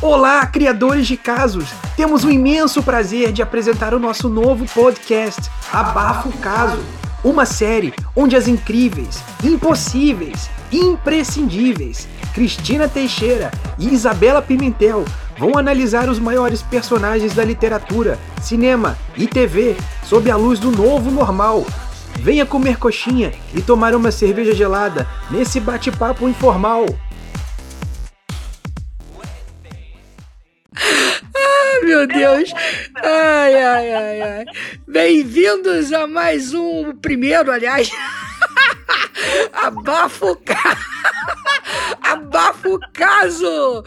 Olá, 0.00 0.46
criadores 0.46 1.08
de 1.08 1.16
casos! 1.16 1.70
Temos 1.96 2.22
o 2.22 2.30
imenso 2.30 2.84
prazer 2.84 3.32
de 3.32 3.42
apresentar 3.42 3.92
o 3.92 3.98
nosso 3.98 4.28
novo 4.28 4.64
podcast, 4.64 5.50
Abafa 5.72 6.28
o 6.28 6.32
Caso. 6.34 6.78
Uma 7.24 7.44
série 7.44 7.92
onde 8.14 8.36
as 8.36 8.46
incríveis, 8.46 9.20
impossíveis, 9.42 10.48
imprescindíveis 10.70 12.06
Cristina 12.32 12.88
Teixeira 12.88 13.50
e 13.76 13.92
Isabela 13.92 14.40
Pimentel 14.40 15.04
vão 15.36 15.58
analisar 15.58 16.08
os 16.08 16.20
maiores 16.20 16.62
personagens 16.62 17.34
da 17.34 17.44
literatura, 17.44 18.20
cinema 18.40 18.96
e 19.16 19.26
TV 19.26 19.76
sob 20.04 20.30
a 20.30 20.36
luz 20.36 20.60
do 20.60 20.70
novo 20.70 21.10
normal. 21.10 21.66
Venha 22.20 22.46
comer 22.46 22.78
coxinha 22.78 23.32
e 23.52 23.60
tomar 23.60 23.96
uma 23.96 24.12
cerveja 24.12 24.54
gelada 24.54 25.08
nesse 25.28 25.58
bate-papo 25.58 26.28
informal. 26.28 26.86
Meu 31.98 32.06
Deus. 32.06 32.52
Ai, 33.02 33.54
ai, 33.54 33.92
ai, 33.92 34.22
ai. 34.22 34.44
Bem-vindos 34.86 35.92
a 35.92 36.06
mais 36.06 36.54
um 36.54 36.94
primeiro, 36.94 37.50
aliás. 37.50 37.90
Abafo 39.52 40.38
Abafo 42.00 42.78
caso 42.94 43.84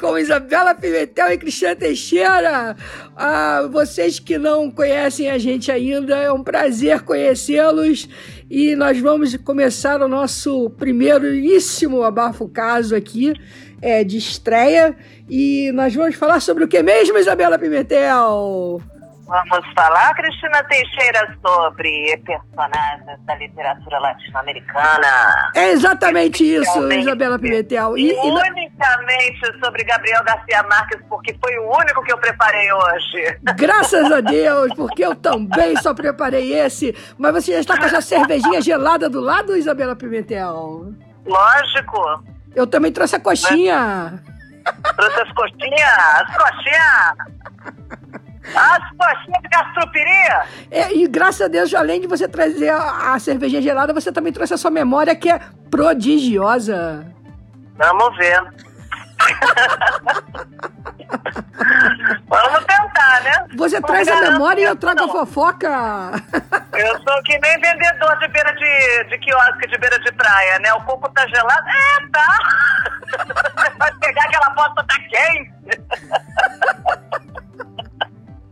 com 0.00 0.18
Isabela 0.18 0.74
Pimentel 0.74 1.32
e 1.32 1.38
Cristiana 1.38 1.76
Teixeira. 1.76 2.76
Ah, 3.16 3.68
vocês 3.70 4.18
que 4.18 4.36
não 4.36 4.68
conhecem 4.68 5.30
a 5.30 5.38
gente 5.38 5.70
ainda, 5.70 6.16
é 6.16 6.32
um 6.32 6.42
prazer 6.42 7.02
conhecê-los 7.02 8.08
e 8.50 8.74
nós 8.74 8.98
vamos 8.98 9.36
começar 9.36 10.02
o 10.02 10.08
nosso 10.08 10.70
primeiríssimo 10.70 12.02
Abafo 12.02 12.48
Caso 12.48 12.96
aqui 12.96 13.32
é, 13.80 14.04
de 14.04 14.18
estreia. 14.18 14.96
E 15.28 15.70
nós 15.72 15.94
vamos 15.94 16.16
falar 16.16 16.40
sobre 16.40 16.64
o 16.64 16.68
que 16.68 16.82
mesmo, 16.82 17.18
Isabela 17.18 17.58
Pimentel? 17.58 18.80
Vamos 19.26 19.72
falar, 19.74 20.14
Cristina 20.14 20.62
Teixeira, 20.64 21.34
sobre 21.44 22.16
personagens 22.26 23.24
da 23.24 23.34
literatura 23.36 23.98
latino-americana. 23.98 25.50
É 25.54 25.70
exatamente 25.70 26.44
isso, 26.44 26.92
Isabela 26.92 27.38
Pimentel. 27.38 27.96
E, 27.96 28.10
e, 28.10 28.30
unicamente 28.30 29.58
sobre 29.64 29.82
Gabriel 29.84 30.22
Garcia 30.24 30.62
Marques, 30.64 31.00
porque 31.08 31.34
foi 31.42 31.58
o 31.58 31.70
único 31.74 32.02
que 32.02 32.12
eu 32.12 32.18
preparei 32.18 32.70
hoje. 32.70 33.38
Graças 33.56 34.12
a 34.12 34.20
Deus, 34.20 34.74
porque 34.74 35.04
eu 35.04 35.14
também 35.14 35.74
só 35.76 35.94
preparei 35.94 36.52
esse. 36.52 36.94
Mas 37.16 37.32
você 37.32 37.52
já 37.52 37.60
está 37.60 37.78
com 37.78 37.86
essa 37.86 38.02
cervejinha 38.02 38.60
gelada 38.60 39.08
do 39.08 39.20
lado, 39.20 39.56
Isabela 39.56 39.96
Pimentel? 39.96 40.92
Lógico. 41.24 42.33
Eu 42.54 42.66
também 42.66 42.92
trouxe 42.92 43.16
a 43.16 43.20
coxinha. 43.20 44.22
Trouxe 44.96 45.20
as 45.20 45.32
coxinhas? 45.32 45.98
As 45.98 46.36
coxinhas! 46.36 47.44
As 48.54 48.90
coxinhas 48.96 49.42
de 49.42 49.48
gastropiria! 49.48 50.42
É, 50.70 50.94
e 50.94 51.06
graças 51.08 51.42
a 51.42 51.48
Deus, 51.48 51.74
além 51.74 52.00
de 52.00 52.06
você 52.06 52.28
trazer 52.28 52.68
a, 52.70 53.14
a 53.14 53.18
cervejinha 53.18 53.62
gelada, 53.62 53.92
você 53.92 54.12
também 54.12 54.32
trouxe 54.32 54.54
a 54.54 54.58
sua 54.58 54.70
memória 54.70 55.14
que 55.16 55.30
é 55.30 55.40
prodigiosa. 55.70 57.06
Vamos 57.76 58.16
ver. 58.16 58.40
Vamos 62.28 62.64
tentar, 62.64 63.22
né? 63.22 63.46
Você 63.56 63.80
traz 63.80 64.08
a 64.08 64.20
memória 64.20 64.60
e 64.60 64.64
eu 64.64 64.76
trago 64.76 65.00
não. 65.00 65.08
a 65.08 65.12
fofoca. 65.12 66.12
Eu 66.72 66.98
sou 67.02 67.22
que 67.22 67.38
nem 67.38 67.60
vendedor 67.60 68.18
de 68.18 68.28
beira 68.28 68.52
de, 68.54 69.04
de 69.10 69.18
quiosque, 69.18 69.68
de 69.68 69.78
beira 69.78 69.98
de 70.00 70.12
praia, 70.12 70.58
né? 70.58 70.72
O 70.74 70.82
coco 70.82 71.08
tá 71.10 71.26
gelado. 71.28 71.68
É, 71.68 72.06
tá. 72.12 72.38
Vai 73.78 73.92
pegar 73.94 74.24
aquela 74.24 74.50
bosta, 74.50 74.84
tá 74.84 74.96
quente. 75.08 75.54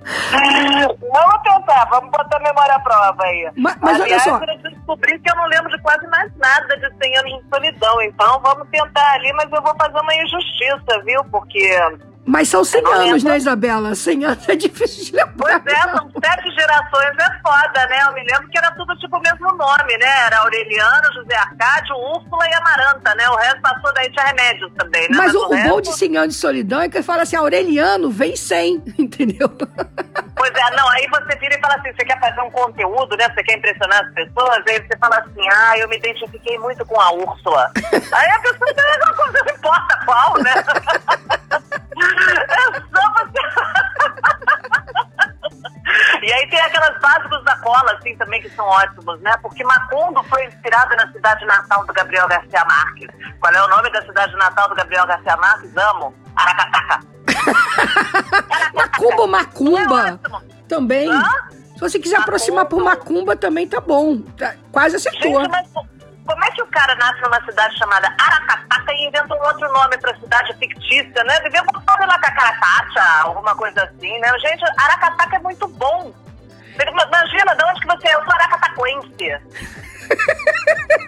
Vamos 0.03 1.43
tentar, 1.45 1.85
vamos 1.91 2.11
botar 2.11 2.37
a 2.37 2.41
memória 2.41 2.75
à 2.75 2.81
prova 2.81 3.23
aí. 3.25 3.51
Mas, 3.57 3.77
mas 3.81 4.01
olha 4.01 4.21
só. 4.21 4.41
Descobri 4.83 5.19
que 5.21 5.31
eu 5.31 5.37
não 5.37 5.47
lembro 5.47 5.71
de 5.71 5.81
quase 5.83 6.07
mais 6.09 6.31
nada 6.37 6.77
de 6.77 6.89
100 7.03 7.19
anos 7.19 7.43
de 7.43 7.49
solidão. 7.49 8.03
Então 8.03 8.41
vamos 8.41 8.69
tentar 8.69 9.13
ali, 9.15 9.33
mas 9.35 9.51
eu 9.53 9.63
vou 9.63 9.75
fazer 9.81 9.99
uma 9.99 10.15
injustiça, 10.15 11.03
viu? 11.05 11.25
Porque 11.31 11.79
mas 12.25 12.49
são 12.49 12.65
100 12.65 12.87
anos, 12.87 13.25
né, 13.25 13.37
Isabela? 13.37 13.95
100 13.95 14.25
anos 14.25 14.49
é 14.49 14.55
difícil 14.55 15.07
de 15.07 15.13
lembrar. 15.13 15.61
Pois 15.61 15.75
é, 15.75 15.81
são 15.81 16.11
sete 16.25 16.51
gerações, 16.55 17.19
é 17.19 17.41
foda, 17.43 17.87
né? 17.89 18.01
Eu 18.05 18.13
me 18.13 18.25
lembro 18.25 18.49
que 18.49 18.59
era 18.59 18.71
tudo 18.73 18.97
tipo 18.97 19.17
o 19.17 19.21
mesmo 19.21 19.53
nome, 19.57 19.99
né? 19.99 20.27
Era 20.27 20.39
Aureliano, 20.39 21.13
José 21.15 21.35
Arcádio, 21.35 21.97
Úrsula 21.97 22.49
e 22.49 22.55
Amaranta, 22.55 23.15
né? 23.17 23.29
O 23.29 23.35
resto 23.35 23.61
passou 23.61 23.93
daí 23.95 24.11
tinha 24.13 24.25
remédios 24.27 24.73
também, 24.79 25.03
né? 25.03 25.17
Mas, 25.17 25.33
Mas 25.33 25.35
o, 25.35 25.47
o, 25.47 25.53
resto... 25.53 25.69
bom 25.69 25.81
de 25.81 25.93
100 25.93 26.17
anos 26.17 26.35
de 26.35 26.41
solidão 26.41 26.81
é 26.81 26.89
que 26.89 27.03
fala 27.03 27.23
assim, 27.23 27.35
Aureliano 27.35 28.09
vem 28.09 28.37
100, 28.37 28.83
entendeu? 28.99 29.49
Pois 30.37 30.53
é, 30.55 30.77
não, 30.77 30.89
aí 30.91 31.09
você 31.09 31.37
vira 31.39 31.57
e 31.57 31.61
fala 31.61 31.75
assim, 31.75 31.93
você 31.93 32.05
quer 32.05 32.21
fazer 32.21 32.41
um 32.41 32.51
conteúdo, 32.51 33.17
né? 33.17 33.29
Você 33.35 33.43
quer 33.43 33.59
impressionar 33.59 34.01
as 34.01 34.15
pessoas, 34.15 34.63
aí 34.69 34.81
você 34.81 34.97
fala 34.99 35.19
assim, 35.19 35.49
ah, 35.51 35.79
eu 35.79 35.89
me 35.89 35.97
identifiquei 35.97 36.57
muito 36.59 36.87
com 36.87 37.01
a 37.01 37.13
Úrsula. 37.15 37.71
aí 37.93 38.31
a 38.31 38.39
pessoa 38.39 38.75
tem 38.75 38.85
uma 39.03 39.15
coisa, 39.15 39.39
não 39.45 39.55
importa 39.55 39.99
qual, 40.05 40.39
né? 40.39 40.55
É 41.99 42.81
só 42.81 43.03
você. 43.15 43.43
E 46.23 46.33
aí 46.33 46.49
tem 46.49 46.61
aquelas 46.61 46.99
básicos 47.01 47.45
da 47.45 47.57
cola, 47.57 47.93
assim, 47.93 48.17
também, 48.17 48.41
que 48.41 48.49
são 48.51 48.65
ótimos, 48.65 49.21
né? 49.21 49.37
Porque 49.43 49.65
Macondo 49.65 50.23
foi 50.25 50.47
inspirada 50.47 50.95
na 50.95 51.11
cidade 51.11 51.45
natal 51.45 51.85
do 51.85 51.93
Gabriel 51.93 52.29
Garcia 52.29 52.65
Marques. 52.65 53.09
Qual 53.41 53.53
é 53.53 53.63
o 53.63 53.69
nome 53.69 53.91
da 53.91 54.01
cidade 54.03 54.35
natal 54.37 54.69
do 54.69 54.75
Gabriel 54.77 55.07
Garcia 55.07 55.37
Marques? 55.37 55.77
Amo. 55.77 56.15
Aracataca. 56.37 57.01
Macumba, 58.73 59.27
Macumba. 59.27 60.09
É 60.09 60.69
também. 60.69 61.11
Hã? 61.11 61.25
Se 61.75 61.81
você 61.81 61.99
quiser 61.99 62.19
Macumba. 62.19 62.23
aproximar 62.23 62.67
por 62.67 62.83
Macumba, 62.83 63.37
também 63.37 63.67
tá 63.67 63.81
bom. 63.81 64.19
Tá, 64.39 64.55
quase 64.71 64.97
acertou. 64.97 65.41
Gente, 65.41 65.51
mas 65.51 65.69
como 66.25 66.45
é 66.45 66.51
que 66.53 66.62
cara 66.73 66.95
nasce 66.97 67.23
numa 67.23 67.45
cidade 67.45 67.79
chamada 67.79 68.13
Aracataca 68.19 68.93
e 68.93 69.07
inventa 69.07 69.35
um 69.35 69.43
outro 69.47 69.73
nome 69.73 69.97
pra 69.99 70.17
cidade 70.17 70.53
fictícia, 70.59 71.23
né? 71.25 71.39
Devia 71.41 71.63
botar 71.63 72.05
lá 72.07 72.19
Cacaratacha, 72.19 73.23
alguma 73.23 73.55
coisa 73.55 73.85
assim, 73.85 74.19
né? 74.19 74.29
Gente, 74.41 74.65
Aracataca 74.79 75.37
é 75.37 75.41
muito 75.41 75.69
bom. 75.69 76.13
Imagina, 76.75 77.55
de 77.55 77.65
onde 77.65 77.81
que 77.81 77.87
você 77.87 78.09
é? 78.09 78.15
Eu 78.15 78.25
sou 78.25 78.33
aracataquense. 78.33 79.92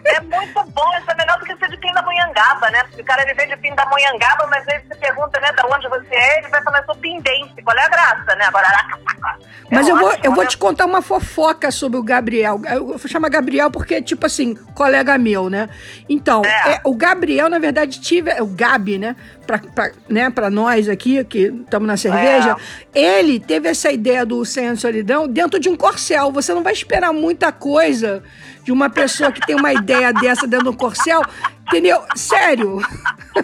É 0.04 0.20
muito 0.20 0.64
bom, 0.64 0.96
isso 0.98 1.10
é 1.10 1.14
melhor 1.14 1.38
do 1.38 1.44
que 1.44 1.56
ser 1.56 1.68
de 1.70 1.76
Pindamonhangaba, 1.78 2.70
né? 2.70 2.82
Porque 2.84 3.02
o 3.02 3.04
cara 3.04 3.22
ele 3.22 3.34
vem 3.34 3.48
de 3.48 3.56
Pindamonhangaba, 3.56 4.46
mas 4.46 4.66
aí 4.68 4.80
você 4.80 4.94
pergunta, 4.96 5.40
né, 5.40 5.52
de 5.52 5.66
onde 5.66 5.88
você 5.88 6.14
é, 6.14 6.38
ele 6.38 6.48
vai 6.48 6.62
falar, 6.62 6.84
sou 6.84 6.96
pindense. 6.96 7.62
Qual 7.62 7.76
é 7.76 7.84
a 7.84 7.88
graça, 7.88 8.34
né? 8.36 8.44
Agora, 8.46 8.68
Mas 9.70 9.88
eu, 9.88 9.96
eu 9.96 10.00
vou, 10.00 10.18
eu 10.22 10.32
vou 10.32 10.46
te 10.46 10.56
contar 10.56 10.84
uma 10.84 11.02
fofoca 11.02 11.70
sobre 11.70 11.98
o 11.98 12.02
Gabriel. 12.02 12.60
Eu 12.70 12.86
vou 12.86 13.08
chamar 13.08 13.28
Gabriel 13.28 13.70
porque, 13.70 14.00
tipo 14.02 14.26
assim, 14.26 14.54
colega 14.74 15.16
meu, 15.18 15.48
né? 15.48 15.68
Então, 16.08 16.42
é. 16.44 16.74
É, 16.74 16.80
o 16.84 16.94
Gabriel, 16.94 17.48
na 17.48 17.58
verdade, 17.58 18.00
tive. 18.00 18.30
O 18.40 18.46
Gabi, 18.46 18.98
né? 18.98 19.16
Pra, 19.46 19.58
pra, 19.58 19.90
né, 20.08 20.30
pra 20.30 20.50
nós 20.50 20.88
aqui, 20.88 21.22
que 21.24 21.52
estamos 21.64 21.86
na 21.86 21.96
cerveja, 21.96 22.56
é. 22.94 23.20
ele 23.20 23.40
teve 23.40 23.68
essa 23.68 23.90
ideia 23.90 24.24
do 24.24 24.44
Sem 24.44 24.74
Solidão 24.76 25.26
dentro 25.26 25.58
de 25.58 25.68
um 25.68 25.76
corcel. 25.76 26.30
Você 26.32 26.54
não 26.54 26.62
vai 26.62 26.72
esperar 26.72 27.12
muita 27.12 27.50
coisa 27.52 28.22
de 28.64 28.72
uma 28.72 28.88
pessoa 28.88 29.30
que 29.30 29.46
tem 29.46 29.54
uma 29.54 29.72
ideia 29.72 30.12
dessa 30.12 30.46
dentro 30.46 30.72
do 30.72 30.76
corcel, 30.76 31.22
entendeu? 31.66 32.02
Sério. 32.16 32.80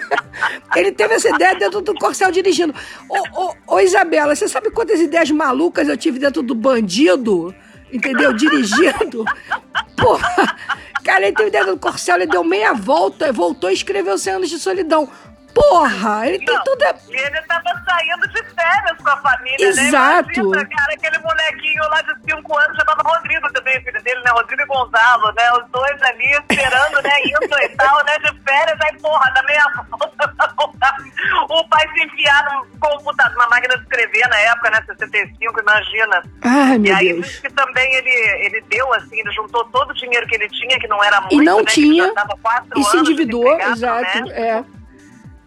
Ele 0.75 0.91
teve 0.91 1.15
essa 1.15 1.29
ideia 1.29 1.55
dentro 1.55 1.81
do 1.83 1.95
corcel 1.95 2.33
dirigindo. 2.33 2.75
Ô, 3.09 3.43
ô, 3.43 3.55
ô, 3.75 3.81
Isabela, 3.81 4.35
você 4.35 4.49
sabe 4.49 4.71
quantas 4.71 4.99
ideias 4.99 5.31
malucas 5.31 5.87
eu 5.89 5.97
tive 5.97 6.19
dentro 6.19 6.43
do 6.43 6.55
bandido? 6.55 7.55
Entendeu? 7.93 8.33
Dirigindo. 8.33 9.25
Porra. 9.97 10.57
Cara, 11.05 11.27
ele 11.27 11.37
teve 11.37 11.51
dentro 11.51 11.73
do 11.73 11.79
corcel, 11.79 12.17
ele 12.17 12.27
deu 12.27 12.43
meia 12.45 12.73
volta, 12.73 13.33
voltou 13.33 13.71
e 13.71 13.75
escreveu 13.75 14.17
100 14.17 14.33
anos 14.35 14.49
de 14.49 14.59
solidão. 14.59 15.09
Porra, 15.55 16.29
ele 16.29 16.45
tem 16.45 16.61
tudo. 16.65 16.83
É... 16.85 16.95
E 17.09 17.17
ele 17.17 17.43
tava 17.43 17.71
saindo 17.85 18.29
de 18.29 18.43
férias 18.55 18.97
com 19.03 19.09
a 19.09 19.17
família, 19.19 19.69
Exato. 19.69 20.29
né? 20.29 20.35
Imagina, 20.37 20.69
cara, 20.69 20.93
aquele 20.95 21.19
molequinho 21.19 21.83
lá 21.89 22.03
de 22.03 22.33
5 22.33 22.59
anos 22.59 22.77
chamado 22.77 23.03
Rodrigo 23.03 23.53
também, 23.53 23.85
filho 23.85 24.03
dele, 24.03 24.21
né? 24.23 24.31
Rodrigo 24.31 24.63
e 24.63 24.67
Gonzalo, 24.67 25.33
né? 25.33 25.53
Os 25.53 25.71
dois 25.71 26.03
ali 26.03 26.31
esperando, 26.33 27.03
né? 27.03 27.11
Indo 27.25 27.59
e 27.63 27.69
tal, 27.77 28.05
né? 28.05 28.19
De 28.19 28.41
férias, 28.43 28.79
aí, 28.85 28.99
porra, 29.01 29.31
da 29.33 29.43
meia 29.43 29.65
volta 29.99 30.11
o 31.49 31.69
pai 31.69 31.87
se 31.95 32.05
enfiar 32.05 32.45
num 32.45 32.79
computador, 32.79 33.33
numa 33.33 33.49
máquina 33.49 33.77
de 33.77 33.83
escrever 33.83 34.29
na 34.29 34.39
época, 34.39 34.71
né? 34.71 34.83
65, 34.87 35.61
imagina. 35.61 36.23
Ai, 36.43 36.79
meu 36.79 36.93
e 36.93 36.97
aí, 36.97 37.13
Deus. 37.15 37.39
que 37.39 37.51
também 37.51 37.95
ele, 37.95 38.47
ele 38.47 38.61
deu, 38.69 38.93
assim, 38.95 39.19
ele 39.19 39.31
juntou 39.33 39.65
todo 39.67 39.91
o 39.91 39.95
dinheiro 39.95 40.27
que 40.27 40.35
ele 40.35 40.49
tinha, 40.49 40.79
que 40.79 40.89
não 40.89 41.03
era 41.03 41.21
muito, 41.21 41.35
e 41.35 41.45
não 41.45 41.59
né? 41.59 41.65
tinha. 41.67 42.13
e 42.77 42.85
se 42.85 42.97
endividou, 42.97 43.61
exato, 43.61 44.25
né? 44.25 44.33
é. 44.33 44.80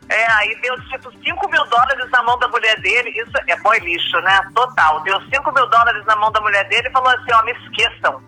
É, 0.09 0.31
aí 0.33 0.55
deu 0.61 0.75
tipo 0.89 1.11
5 1.11 1.49
mil 1.49 1.65
dólares 1.67 2.09
na 2.11 2.23
mão 2.23 2.37
da 2.37 2.47
mulher 2.47 2.79
dele. 2.81 3.09
Isso 3.11 3.31
é 3.47 3.55
boy 3.61 3.79
lixo, 3.79 4.19
né? 4.21 4.41
Total. 4.53 5.01
Deu 5.01 5.19
5 5.21 5.51
mil 5.53 5.67
dólares 5.69 6.05
na 6.05 6.15
mão 6.15 6.31
da 6.31 6.41
mulher 6.41 6.67
dele 6.67 6.87
e 6.87 6.91
falou 6.91 7.09
assim: 7.09 7.31
ó, 7.33 7.43
me 7.43 7.51
esqueçam. 7.51 8.21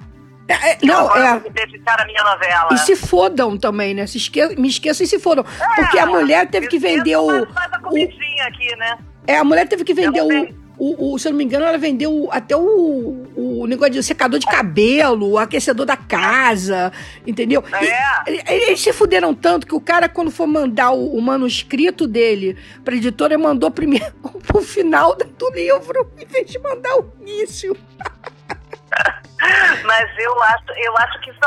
É, 0.48 0.72
é 0.72 0.78
não, 0.84 1.16
é. 1.16 1.40
dedicar 1.40 2.00
a 2.00 2.06
minha 2.06 2.24
novela. 2.24 2.70
E 2.72 2.78
se 2.78 2.96
fodam 2.96 3.58
também, 3.58 3.96
né? 3.96 4.06
Se 4.06 4.18
esque... 4.18 4.56
Me 4.60 4.68
esqueçam 4.68 5.04
e 5.04 5.08
se 5.08 5.20
fodam. 5.20 5.44
É, 5.60 5.76
Porque 5.76 5.98
a 5.98 6.06
mulher 6.06 6.48
teve 6.48 6.68
que 6.68 6.78
vender 6.78 7.18
o. 7.18 7.48
Faz 7.48 7.74
a 7.74 7.80
comidinha 7.80 8.16
tinha 8.36 8.48
aqui, 8.48 8.76
né? 8.76 8.98
É, 9.28 9.38
a 9.38 9.44
mulher 9.44 9.68
teve 9.68 9.84
que 9.84 9.94
vender 9.94 10.22
o, 10.22 10.65
o, 10.78 11.14
o, 11.14 11.20
se 11.20 11.28
eu 11.28 11.32
não 11.32 11.38
me 11.38 11.44
engano, 11.44 11.66
ela 11.66 11.78
vendeu 11.78 12.30
até 12.32 12.56
o, 12.56 13.26
o 13.36 13.66
negócio 13.68 13.94
de 13.94 14.04
secador 14.04 14.40
de 14.40 14.46
cabelo, 14.46 15.32
o 15.32 15.38
aquecedor 15.38 15.86
da 15.86 15.98
casa, 15.98 16.92
entendeu? 17.26 17.64
É. 17.74 18.32
E, 18.32 18.70
eles 18.70 18.82
se 18.82 18.92
fuderam 18.92 19.34
tanto 19.34 19.66
que 19.66 19.76
o 19.76 19.82
cara, 19.82 20.10
quando 20.10 20.32
for 20.32 20.48
mandar 20.48 20.92
o, 20.92 21.16
o 21.16 21.22
manuscrito 21.22 22.08
dele 22.08 22.58
pra 22.84 22.96
editora, 22.96 23.38
mandou 23.38 23.72
primeiro 23.72 24.14
pro 24.46 24.62
final 24.62 25.16
do 25.16 25.50
livro, 25.52 26.12
em 26.20 26.26
vez 26.26 26.50
de 26.50 26.60
mandar 26.60 26.96
o 26.98 27.12
início. 27.22 27.76
Mas 29.84 30.10
eu 30.18 30.42
acho, 30.44 30.72
eu 30.78 30.98
acho 30.98 31.22
que 31.22 31.30
isso, 31.30 31.40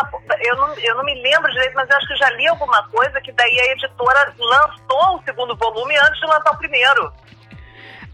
eu 0.44 0.56
não, 0.56 0.74
eu 0.74 0.94
não 0.96 1.04
me 1.04 1.14
lembro 1.22 1.50
direito, 1.50 1.74
mas 1.74 1.88
eu 1.88 1.96
acho 1.96 2.06
que 2.06 2.16
já 2.16 2.30
li 2.30 2.46
alguma 2.46 2.86
coisa 2.88 3.20
que 3.20 3.32
daí 3.32 3.60
a 3.60 3.72
editora 3.72 4.34
lançou 4.38 5.16
o 5.16 5.22
segundo 5.24 5.56
volume 5.56 5.96
antes 5.96 6.20
de 6.20 6.26
lançar 6.26 6.52
o 6.52 6.58
primeiro. 6.58 7.12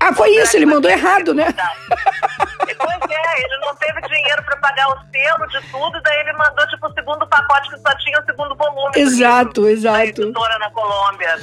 Ah, 0.04 0.12
foi 0.12 0.36
isso, 0.36 0.54
ele 0.54 0.66
mandou 0.66 0.90
errado, 0.90 1.32
né? 1.32 1.46
Pois 1.46 3.10
é, 3.10 3.42
ele 3.42 3.58
não 3.60 3.74
teve 3.76 4.02
dinheiro 4.02 4.42
para 4.42 4.56
pagar 4.58 4.86
o 4.88 4.98
selo 5.10 5.46
de 5.48 5.60
tudo, 5.70 6.02
daí 6.02 6.20
ele 6.20 6.32
mandou 6.34 6.66
tipo 6.68 6.86
o 6.86 6.92
segundo 6.92 7.26
pacote 7.26 7.70
que 7.70 7.78
só 7.78 7.96
tinha 7.96 8.20
o 8.20 8.24
segundo 8.24 8.54
volume. 8.54 8.92
Exato, 8.96 9.62
livro, 9.62 9.72
exato. 9.72 9.96
Da 9.96 10.04
editora 10.04 10.58
na 10.58 10.70
Colômbia. 10.72 11.38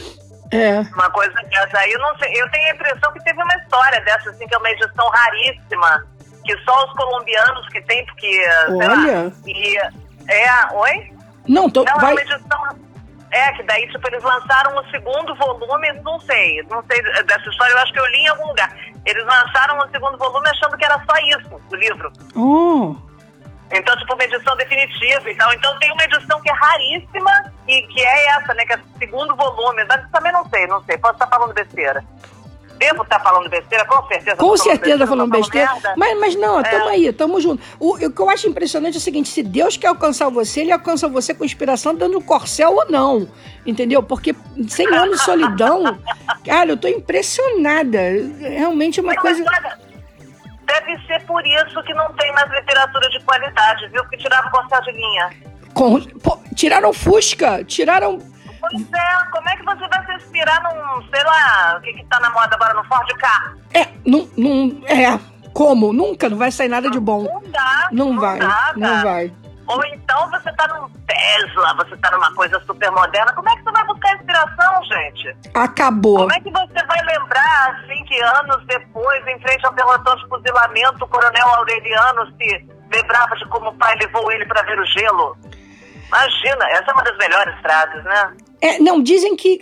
É. 0.51 0.79
Uma 0.93 1.09
coisa 1.09 1.33
dessa 1.49 1.79
aí, 1.79 1.91
eu 1.91 1.99
não 1.99 2.15
sei, 2.19 2.29
eu 2.39 2.51
tenho 2.51 2.71
a 2.71 2.75
impressão 2.75 3.11
que 3.13 3.23
teve 3.23 3.41
uma 3.41 3.55
história 3.55 3.99
dessa, 4.01 4.29
assim, 4.29 4.45
que 4.47 4.53
é 4.53 4.57
uma 4.59 4.69
edição 4.69 5.09
raríssima, 5.09 6.05
que 6.45 6.55
só 6.59 6.85
os 6.85 6.93
colombianos 6.93 7.67
que 7.69 7.81
tem, 7.81 8.05
porque, 8.05 8.45
Olha. 8.69 9.23
Lá, 9.23 9.31
e, 9.47 9.77
é, 10.27 10.73
oi? 10.73 11.13
Não, 11.47 11.67
tô, 11.67 11.83
não, 11.83 11.95
vai... 11.95 12.11
é 12.11 12.13
uma 12.13 12.21
edição 12.21 12.90
é, 13.31 13.51
que 13.53 13.63
daí, 13.63 13.87
tipo, 13.87 14.05
eles 14.07 14.23
lançaram 14.23 14.75
o 14.75 14.89
segundo 14.91 15.33
volume, 15.35 15.91
não 16.03 16.19
sei, 16.19 16.61
não 16.69 16.83
sei 16.83 17.01
dessa 17.23 17.49
história, 17.49 17.71
eu 17.71 17.77
acho 17.79 17.93
que 17.93 17.99
eu 17.99 18.05
li 18.07 18.19
em 18.19 18.27
algum 18.27 18.47
lugar. 18.47 18.71
Eles 19.05 19.25
lançaram 19.25 19.79
o 19.79 19.89
segundo 19.89 20.17
volume 20.17 20.49
achando 20.49 20.77
que 20.77 20.85
era 20.85 21.01
só 21.05 21.17
isso, 21.39 21.61
o 21.71 21.75
livro. 21.75 22.11
Oh. 22.35 22.95
Então, 23.71 23.95
tipo, 23.97 24.13
uma 24.13 24.23
edição 24.23 24.55
definitiva 24.57 25.29
e 25.29 25.35
tal. 25.35 25.53
Então 25.53 25.79
tem 25.79 25.91
uma 25.91 26.03
edição 26.03 26.41
que 26.41 26.49
é 26.49 26.53
raríssima 26.53 27.53
e 27.67 27.81
que 27.87 28.01
é 28.01 28.27
essa, 28.31 28.53
né? 28.53 28.65
Que 28.65 28.73
é 28.73 28.77
o 28.77 28.99
segundo 28.99 29.35
volume. 29.35 29.85
Mas 29.85 30.09
também 30.11 30.31
não 30.33 30.47
sei, 30.49 30.67
não 30.67 30.83
sei. 30.83 30.97
Posso 30.97 31.13
estar 31.13 31.27
falando 31.27 31.53
besteira. 31.53 32.03
Devo 32.81 33.03
estar 33.03 33.19
falando 33.19 33.47
besteira, 33.47 33.85
com 33.85 34.07
certeza. 34.07 34.37
Com 34.37 34.57
certeza 34.57 35.05
falando 35.05 35.29
besteira. 35.29 35.71
besteira. 35.71 35.95
Mas, 35.95 36.19
mas 36.19 36.35
não, 36.35 36.59
é. 36.59 36.63
tamo 36.63 36.87
aí, 36.87 37.13
tamo 37.13 37.39
junto. 37.39 37.61
O, 37.79 37.93
o, 37.93 38.11
que 38.11 38.19
eu 38.19 38.27
acho 38.27 38.49
impressionante 38.49 38.95
é 38.95 38.97
o 38.97 39.01
seguinte: 39.01 39.29
se 39.29 39.43
Deus 39.43 39.77
quer 39.77 39.85
alcançar 39.85 40.29
você, 40.29 40.61
ele 40.61 40.71
alcança 40.71 41.07
você 41.07 41.31
com 41.31 41.45
inspiração, 41.45 41.93
dando 41.93 42.19
corcel 42.21 42.73
ou 42.73 42.89
não. 42.89 43.27
Entendeu? 43.67 44.01
Porque 44.01 44.35
100 44.67 44.87
anos 44.95 45.19
de 45.19 45.23
solidão, 45.23 45.95
cara, 46.43 46.71
eu 46.71 46.77
tô 46.77 46.87
impressionada. 46.87 47.99
Realmente 48.39 48.99
é 48.99 49.03
uma 49.03 49.13
Mas, 49.13 49.21
coisa. 49.21 49.45
Deve 50.65 51.05
ser 51.05 51.23
por 51.27 51.45
isso 51.45 51.83
que 51.83 51.93
não 51.93 52.11
tem 52.13 52.33
mais 52.33 52.49
literatura 52.49 53.07
de 53.11 53.23
qualidade, 53.23 53.87
viu? 53.89 54.01
Porque 54.01 54.17
tiraram 54.17 54.49
corcel 54.49 54.81
de 54.81 54.91
linha. 54.93 55.29
Com, 55.75 56.01
pô, 56.01 56.39
tiraram 56.55 56.91
Fusca, 56.91 57.63
tiraram 57.63 58.17
Pois 58.61 58.93
é, 58.93 59.25
como 59.31 59.49
é 59.49 59.55
que 59.55 59.65
você 59.65 59.87
vai 59.87 60.05
se 60.05 60.13
inspirar 60.13 60.61
num, 60.63 61.03
sei 61.09 61.23
lá, 61.23 61.75
o 61.77 61.81
que 61.81 61.93
que 61.93 62.05
tá 62.05 62.19
na 62.19 62.29
moda 62.29 62.55
agora, 62.55 62.73
no 62.75 62.83
Ford 62.85 63.07
K? 63.17 63.53
É, 63.73 63.87
não, 64.05 64.29
não, 64.37 64.81
é, 64.87 65.19
como? 65.53 65.91
Nunca, 65.91 66.29
não 66.29 66.37
vai 66.37 66.51
sair 66.51 66.69
nada 66.69 66.89
de 66.89 66.99
bom. 66.99 67.23
Não 67.23 67.51
dá. 67.51 67.89
Não, 67.91 68.13
não 68.13 68.19
vai, 68.19 68.39
dá, 68.39 68.73
não 68.75 69.01
vai. 69.01 69.33
Ou 69.67 69.85
então 69.85 70.29
você 70.29 70.51
tá 70.53 70.67
num 70.67 70.89
Tesla, 71.07 71.73
você 71.75 71.95
tá 71.97 72.11
numa 72.11 72.33
coisa 72.35 72.59
super 72.65 72.91
moderna. 72.91 73.31
Como 73.33 73.49
é 73.49 73.55
que 73.55 73.63
você 73.63 73.71
vai 73.71 73.85
buscar 73.85 74.15
inspiração, 74.15 74.83
gente? 74.85 75.35
Acabou. 75.53 76.17
Como 76.17 76.33
é 76.33 76.39
que 76.39 76.51
você 76.51 76.85
vai 76.85 77.01
lembrar, 77.05 77.71
assim, 77.71 78.03
que 78.05 78.21
anos 78.21 78.65
depois, 78.67 79.27
em 79.27 79.39
frente 79.39 79.65
ao 79.65 79.73
pelotão 79.73 80.15
de 80.15 80.27
fuzilamento, 80.27 81.05
o 81.05 81.07
coronel 81.07 81.47
Aureliano 81.47 82.27
se 82.37 82.67
lembrava 82.91 83.35
de 83.35 83.45
como 83.47 83.69
o 83.69 83.77
pai 83.77 83.95
levou 83.95 84.31
ele 84.31 84.45
para 84.45 84.61
ver 84.63 84.79
o 84.79 84.85
gelo? 84.85 85.37
Imagina, 86.11 86.65
essa 86.71 86.91
é 86.91 86.93
uma 86.93 87.03
das 87.03 87.17
melhores 87.17 87.55
frases, 87.61 88.03
né? 88.03 88.35
É, 88.59 88.79
não, 88.79 89.01
dizem 89.01 89.33
que 89.33 89.59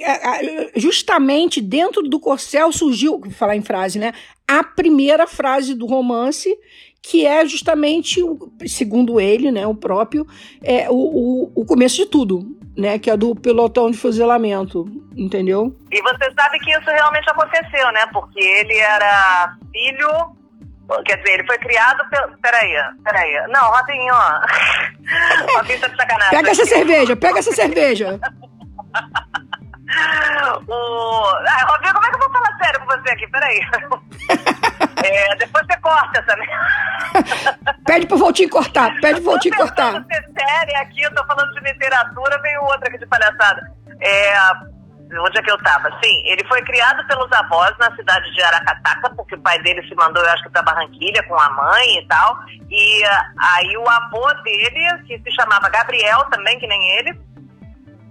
justamente 0.75 1.61
dentro 1.61 2.01
do 2.01 2.19
corcel 2.19 2.71
surgiu, 2.71 3.19
vou 3.19 3.31
falar 3.31 3.55
em 3.55 3.61
frase, 3.61 3.99
né? 3.99 4.13
A 4.47 4.63
primeira 4.63 5.27
frase 5.27 5.75
do 5.75 5.85
romance, 5.85 6.53
que 7.03 7.23
é 7.23 7.45
justamente, 7.45 8.19
segundo 8.65 9.21
ele, 9.21 9.51
né, 9.51 9.67
o 9.67 9.75
próprio, 9.75 10.25
é 10.63 10.89
o, 10.89 10.95
o, 10.95 11.51
o 11.61 11.65
começo 11.65 11.97
de 11.97 12.07
tudo, 12.07 12.43
né? 12.75 12.97
Que 12.97 13.11
é 13.11 13.15
do 13.15 13.35
pelotão 13.35 13.91
de 13.91 13.97
fuzilamento, 13.97 14.85
entendeu? 15.15 15.77
E 15.91 16.01
você 16.01 16.31
sabe 16.33 16.57
que 16.59 16.71
isso 16.71 16.89
realmente 16.89 17.29
aconteceu, 17.29 17.91
né? 17.91 18.07
Porque 18.11 18.39
ele 18.39 18.75
era 18.75 19.55
filho 19.71 20.38
Quer 21.05 21.17
dizer, 21.17 21.33
ele 21.33 21.45
foi 21.45 21.57
criado 21.59 22.03
pelo. 22.09 22.35
Peraí, 22.39 22.73
peraí. 23.03 23.47
Não, 23.49 23.71
Robinho, 23.71 24.13
ó. 24.13 24.39
Robinho 25.57 25.79
tá 25.79 25.87
de 25.87 25.95
sacanagem. 25.95 26.31
Pega 26.31 26.51
essa 26.51 26.65
cerveja, 26.65 27.15
pega 27.15 27.39
essa 27.39 27.51
cerveja. 27.51 28.19
o... 30.67 31.25
Ah, 31.47 31.65
Robinho, 31.67 31.93
como 31.93 32.05
é 32.05 32.09
que 32.09 32.15
eu 32.15 32.19
vou 32.19 32.31
falar 32.31 32.57
sério 32.57 32.79
com 32.79 32.87
você 32.87 33.09
aqui? 33.11 33.27
Peraí. 33.27 33.59
é, 35.05 35.35
depois 35.35 35.65
você 35.67 35.79
corta 35.79 36.19
essa 36.19 36.35
Pede 37.85 38.07
pro 38.07 38.17
Voltinho 38.17 38.49
cortar, 38.49 38.99
pede 38.99 39.21
pro 39.21 39.31
Voltinho 39.31 39.55
cortar. 39.55 39.93
Eu 39.93 40.03
tô 40.03 40.13
ser 40.13 40.23
séria 40.39 40.81
aqui, 40.81 41.01
eu 41.03 41.13
tô 41.13 41.23
falando 41.25 41.53
de 41.53 41.59
literatura, 41.61 42.41
veio 42.41 42.63
outra 42.63 42.87
aqui 42.87 42.97
de 42.97 43.05
palhaçada. 43.05 43.71
É 44.01 44.78
onde 45.17 45.39
é 45.39 45.41
que 45.41 45.51
eu 45.51 45.57
tava? 45.59 45.89
Sim, 46.03 46.21
ele 46.25 46.43
foi 46.47 46.61
criado 46.61 47.05
pelos 47.07 47.31
avós 47.31 47.73
na 47.79 47.93
cidade 47.95 48.31
de 48.33 48.41
Aracataca, 48.43 49.09
porque 49.15 49.35
o 49.35 49.41
pai 49.41 49.59
dele 49.61 49.81
se 49.87 49.95
mandou, 49.95 50.23
eu 50.23 50.29
acho 50.31 50.43
que 50.43 50.49
para 50.49 50.61
Barranquilha 50.61 51.23
com 51.23 51.39
a 51.39 51.49
mãe 51.49 51.97
e 51.97 52.07
tal. 52.07 52.37
E 52.69 53.03
uh, 53.03 53.09
aí 53.37 53.77
o 53.77 53.89
avô 53.89 54.31
dele, 54.43 55.03
que 55.07 55.19
se 55.19 55.31
chamava 55.31 55.69
Gabriel 55.69 56.25
também, 56.25 56.59
que 56.59 56.67
nem 56.67 56.97
ele, 56.97 57.19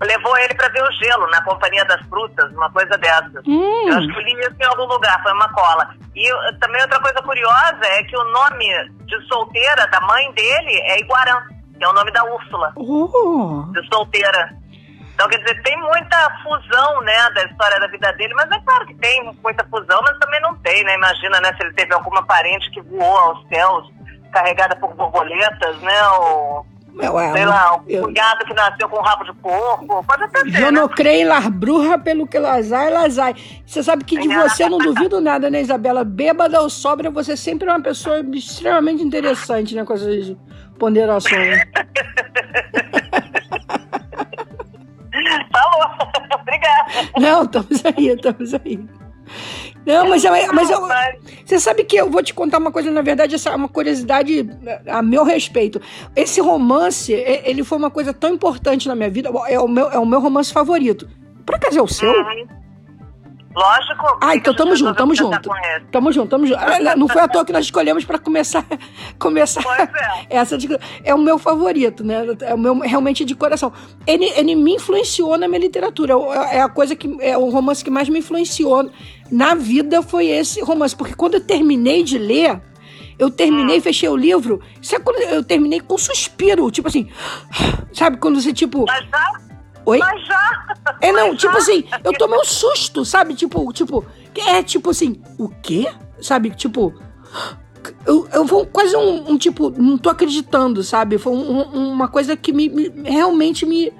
levou 0.00 0.37
ele 0.39 0.55
para 0.55 0.69
ver 0.69 0.83
o 0.83 0.93
gelo 0.93 1.29
na 1.31 1.43
Companhia 1.43 1.85
das 1.85 2.00
Frutas, 2.09 2.50
uma 2.53 2.71
coisa 2.71 2.97
dessas. 2.99 3.47
Hum. 3.47 3.89
Eu 3.89 3.99
acho 3.99 4.09
que 4.09 4.19
eu 4.19 4.23
li 4.23 4.33
isso 4.41 4.56
em 4.61 4.67
algum 4.67 4.87
lugar, 4.87 5.23
foi 5.23 5.33
uma 5.33 5.49
cola. 5.50 5.95
E 6.17 6.33
uh, 6.33 6.59
também 6.59 6.83
outra 6.83 7.00
coisa 7.00 7.23
curiosa 7.23 7.85
é 7.85 8.03
que 8.05 8.17
o 8.17 8.25
nome 8.25 8.67
de 9.06 9.29
solteira 9.29 9.87
da 9.87 10.00
mãe 10.00 10.33
dele 10.33 10.81
é 10.83 11.00
Iguarã, 11.00 11.43
que 11.77 11.85
é 11.85 11.89
o 11.89 11.93
nome 11.93 12.11
da 12.11 12.25
Úrsula. 12.25 12.73
Oh. 12.75 13.65
De 13.73 13.87
solteira. 13.87 14.58
Então, 15.19 15.29
quer 15.31 15.38
dizer, 15.38 15.62
tem 15.65 15.76
muita 15.79 16.31
fusão, 16.44 17.00
né, 17.00 17.31
da 17.35 17.43
história 17.43 17.81
da 17.81 17.88
vida 17.88 18.12
dele, 18.12 18.32
mas 18.35 18.49
é 18.53 18.61
claro 18.61 18.87
que 18.87 18.94
tem 18.94 19.37
muita 19.43 19.65
fusão, 19.65 20.00
mas 20.00 20.17
também 20.20 20.41
não 20.41 20.54
tem, 20.59 20.85
né? 20.85 20.95
Imagina, 20.95 21.40
né, 21.40 21.52
se 21.57 21.66
ele 21.66 21.75
teve 21.75 21.93
alguma 21.93 22.25
parente 22.25 22.71
que 22.71 22.81
voou 22.83 23.19
aos 23.19 23.49
céus 23.49 23.93
carregada 24.31 24.76
por 24.76 24.95
borboletas, 24.95 25.76
né, 25.81 26.09
ou... 26.21 26.64
É, 27.00 27.33
sei 27.33 27.47
lá, 27.47 27.76
um 27.76 27.83
eu... 27.88 28.04
cunhado 28.04 28.45
que 28.45 28.54
nasceu 28.54 28.88
com 28.88 28.99
um 28.99 29.02
rabo 29.02 29.25
de 29.25 29.33
porco, 29.35 30.04
pode 30.04 30.23
até 30.23 30.38
ser, 30.40 30.62
Eu 30.62 30.73
né? 30.73 30.81
não 30.81 30.88
creio 30.88 31.23
em 31.23 31.25
larbruja 31.25 31.99
pelo 31.99 32.26
que 32.26 32.38
lazai, 32.38 32.90
lazai. 32.90 33.35
Você 33.66 33.83
sabe 33.83 34.04
que 34.04 34.19
de 34.19 34.28
você 34.28 34.64
eu 34.64 34.71
não 34.71 34.78
duvido 34.78 35.21
nada, 35.21 35.50
né, 35.50 35.61
Isabela? 35.61 36.04
Bêbada 36.04 36.61
ou 36.61 36.71
sobra, 36.71 37.11
você 37.11 37.37
sempre 37.37 37.69
é 37.69 37.73
uma 37.73 37.83
pessoa 37.83 38.21
extremamente 38.33 39.02
interessante, 39.02 39.75
né, 39.75 39.85
com 39.85 39.95
essas 39.95 40.37
ponderações. 40.78 41.59
Falou. 45.52 45.90
Obrigada. 46.40 47.11
Não, 47.18 47.42
estamos 47.42 47.85
aí, 47.85 48.08
estamos 48.08 48.54
aí. 48.54 48.80
Não, 49.85 50.08
mas, 50.08 50.25
eu, 50.25 50.32
mas 50.52 50.70
eu, 50.70 50.80
você 51.44 51.58
sabe 51.58 51.85
que 51.85 51.97
eu 51.97 52.11
vou 52.11 52.23
te 52.23 52.35
contar 52.35 52.58
uma 52.58 52.70
coisa, 52.70 52.90
na 52.90 53.00
verdade, 53.00 53.35
essa 53.35 53.50
é 53.50 53.56
uma 53.56 53.68
curiosidade 53.68 54.49
a 54.87 55.00
meu 55.00 55.25
respeito. 55.25 55.80
Esse 56.14 56.40
romance, 56.40 57.12
ele 57.12 57.64
foi 57.64 57.78
uma 57.78 57.90
coisa 57.90 58.12
tão 58.12 58.35
importante 58.35 58.87
na 58.87 58.94
minha 58.94 59.08
vida, 59.08 59.30
é 59.49 59.58
o 59.58 59.68
meu, 59.68 59.90
é 59.90 59.99
o 59.99 60.04
meu 60.04 60.20
romance 60.20 60.52
favorito. 60.52 61.08
Por 61.47 61.54
acaso 61.54 61.78
é 61.78 61.82
o 61.82 61.88
seu? 61.88 62.11
Uhum. 62.11 62.47
Lógico. 63.55 64.19
Ah, 64.21 64.37
então 64.37 64.55
tamo 64.55 64.76
junto, 64.76 64.95
tamo 64.95 65.14
junto. 65.14 65.50
Tamo 65.90 66.12
junto, 66.12 66.28
tamo 66.28 66.47
junto. 66.47 66.61
Não 66.97 67.09
foi 67.09 67.23
à 67.23 67.28
toa 67.28 67.45
que 67.45 67.52
nós 67.52 67.64
escolhemos 67.64 68.05
para 68.05 68.19
começar, 68.19 68.64
começar 69.19 69.62
pois 69.62 69.81
é. 69.81 70.26
essa 70.28 70.57
é 71.02 71.14
o 71.14 71.19
meu 71.19 71.38
favorito, 71.38 72.05
né? 72.05 72.26
É 72.43 72.55
o 72.55 72.59
meu 72.59 72.78
realmente 72.78 73.25
de 73.25 73.35
coração. 73.35 73.73
Ele, 74.07 74.26
ele 74.37 74.55
me 74.55 74.75
influenciou 74.75 75.37
na 75.38 75.49
minha 75.49 75.61
literatura. 75.61 76.14
É 76.50 76.61
a 76.61 76.69
coisa 76.69 76.95
que 76.95 77.17
é 77.21 77.37
o 77.37 77.49
romance 77.49 77.83
que 77.83 77.90
mais 77.90 78.09
me 78.09 78.19
influenciou 78.19 78.90
na 79.31 79.55
vida 79.55 80.02
foi 80.02 80.26
esse 80.26 80.61
romance, 80.61 80.95
porque 80.95 81.14
quando 81.14 81.35
eu 81.35 81.40
terminei 81.40 82.02
de 82.02 82.19
ler, 82.19 82.61
eu 83.19 83.31
terminei, 83.31 83.78
hum. 83.78 83.83
fechei 83.83 84.09
o 84.09 84.17
livro. 84.17 84.61
Sabe 84.81 85.05
quando 85.05 85.21
eu 85.23 85.43
terminei 85.43 85.81
com 85.81 85.95
um 85.95 85.99
suspiro, 85.99 86.71
tipo 86.71 86.88
assim, 86.88 87.09
sabe 87.93 88.19
quando 88.19 88.40
você 88.40 88.52
tipo 88.52 88.85
Mas 88.87 89.05
já 89.09 89.49
Oi? 89.88 89.99
Mas 89.99 90.26
já. 90.26 90.75
É, 91.00 91.11
não, 91.11 91.35
tipo 91.35 91.54
já. 91.54 91.59
assim, 91.61 91.85
eu 92.04 92.12
tomei 92.12 92.38
um 92.38 92.45
susto, 92.45 93.07
sabe? 93.07 93.35
Tipo, 93.35 93.73
tipo, 93.73 94.04
é 94.47 94.62
tipo 94.62 94.90
assim, 94.90 95.23
o 95.38 95.49
quê? 95.49 95.90
Sabe? 96.21 96.50
Tipo, 96.50 96.92
eu, 98.04 98.28
eu 98.35 98.45
vou 98.45 98.66
quase 98.66 98.95
um, 98.95 99.30
um, 99.33 99.38
tipo, 99.38 99.71
não 99.71 99.97
tô 99.97 100.11
acreditando, 100.11 100.83
sabe? 100.83 101.16
Foi 101.16 101.33
um, 101.33 101.61
um, 101.75 101.92
uma 101.92 102.07
coisa 102.07 102.37
que 102.37 102.52
me, 102.52 102.68
me 102.68 102.92
realmente 103.02 103.64
me. 103.64 103.90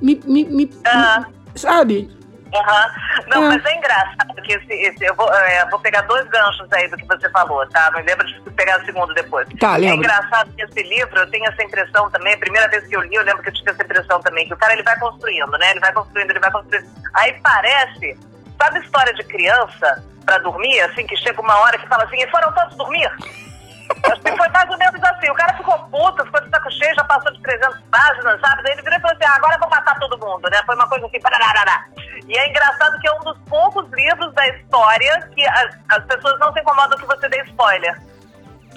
me, 0.00 0.20
me, 0.24 0.44
me 0.44 0.70
Ah. 0.86 1.26
sabe? 1.56 2.08
Uhum. 2.54 3.24
Não, 3.26 3.44
É. 3.44 3.48
mas 3.56 3.64
é 3.64 3.74
engraçado. 3.76 4.34
que 4.44 4.52
esse, 4.52 4.72
esse 4.72 5.04
eu 5.04 5.14
vou, 5.14 5.32
é, 5.32 5.64
vou 5.70 5.80
pegar 5.80 6.02
dois 6.02 6.26
ganchos 6.28 6.70
aí 6.72 6.86
do 6.88 6.96
que 6.98 7.06
você 7.06 7.28
falou, 7.30 7.66
tá? 7.70 7.90
Não 7.92 8.00
lembra 8.00 8.26
de 8.26 8.38
pegar 8.50 8.80
o 8.80 8.84
segundo 8.84 9.12
depois. 9.14 9.48
Tá, 9.58 9.80
É 9.80 9.86
engraçado 9.86 10.52
que 10.54 10.62
esse 10.62 10.82
livro, 10.82 11.18
eu 11.18 11.30
tenho 11.30 11.46
essa 11.48 11.62
impressão 11.62 12.10
também, 12.10 12.34
a 12.34 12.38
primeira 12.38 12.68
vez 12.68 12.86
que 12.86 12.94
eu 12.94 13.00
li, 13.00 13.14
eu 13.14 13.22
lembro 13.24 13.42
que 13.42 13.48
eu 13.48 13.54
tive 13.54 13.70
essa 13.70 13.82
impressão 13.82 14.20
também, 14.20 14.46
que 14.46 14.54
o 14.54 14.56
cara 14.56 14.74
ele 14.74 14.82
vai 14.82 14.98
construindo, 14.98 15.50
né? 15.58 15.70
Ele 15.70 15.80
vai 15.80 15.92
construindo, 15.92 16.30
ele 16.30 16.40
vai 16.40 16.50
construindo. 16.50 16.86
Aí 17.14 17.32
parece, 17.42 18.18
sabe 18.60 18.78
história 18.80 19.14
de 19.14 19.24
criança 19.24 20.04
pra 20.26 20.38
dormir, 20.38 20.80
assim, 20.82 21.06
que 21.06 21.16
chega 21.16 21.40
uma 21.40 21.56
hora 21.60 21.78
que 21.78 21.86
fala 21.88 22.04
assim, 22.04 22.22
e 22.22 22.30
foram 22.30 22.52
todos 22.52 22.76
dormir? 22.76 23.10
Que 23.84 24.36
foi 24.36 24.48
mais 24.48 24.70
ou 24.70 24.78
menos 24.78 25.02
assim. 25.02 25.30
O 25.30 25.34
cara 25.34 25.54
ficou 25.54 25.78
puto, 25.90 26.24
ficou 26.24 26.40
de 26.40 26.50
saco 26.50 26.70
cheio, 26.72 26.94
já 26.94 27.04
passou 27.04 27.32
de 27.32 27.42
300 27.42 27.80
páginas, 27.90 28.40
sabe? 28.40 28.62
Daí 28.62 28.72
ele 28.72 28.82
virou 28.82 28.98
e 28.98 29.02
falou 29.02 29.16
assim: 29.16 29.24
ah, 29.24 29.36
agora 29.36 29.54
eu 29.54 29.60
vou 29.60 29.70
matar 29.70 29.98
todo 29.98 30.18
mundo, 30.18 30.48
né? 30.50 30.60
Foi 30.64 30.74
uma 30.74 30.88
coisa 30.88 31.06
assim. 31.06 31.20
Pararará. 31.20 31.84
E 32.26 32.38
é 32.38 32.48
engraçado 32.48 32.98
que 33.00 33.08
é 33.08 33.12
um 33.12 33.20
dos 33.20 33.38
poucos 33.48 33.90
livros 33.92 34.32
da 34.34 34.46
história 34.48 35.28
que 35.34 35.46
as, 35.46 35.76
as 35.90 36.04
pessoas 36.04 36.38
não 36.40 36.52
se 36.52 36.60
incomodam 36.60 36.98
que 36.98 37.06
você 37.06 37.28
dê 37.28 37.42
spoiler. 37.42 38.00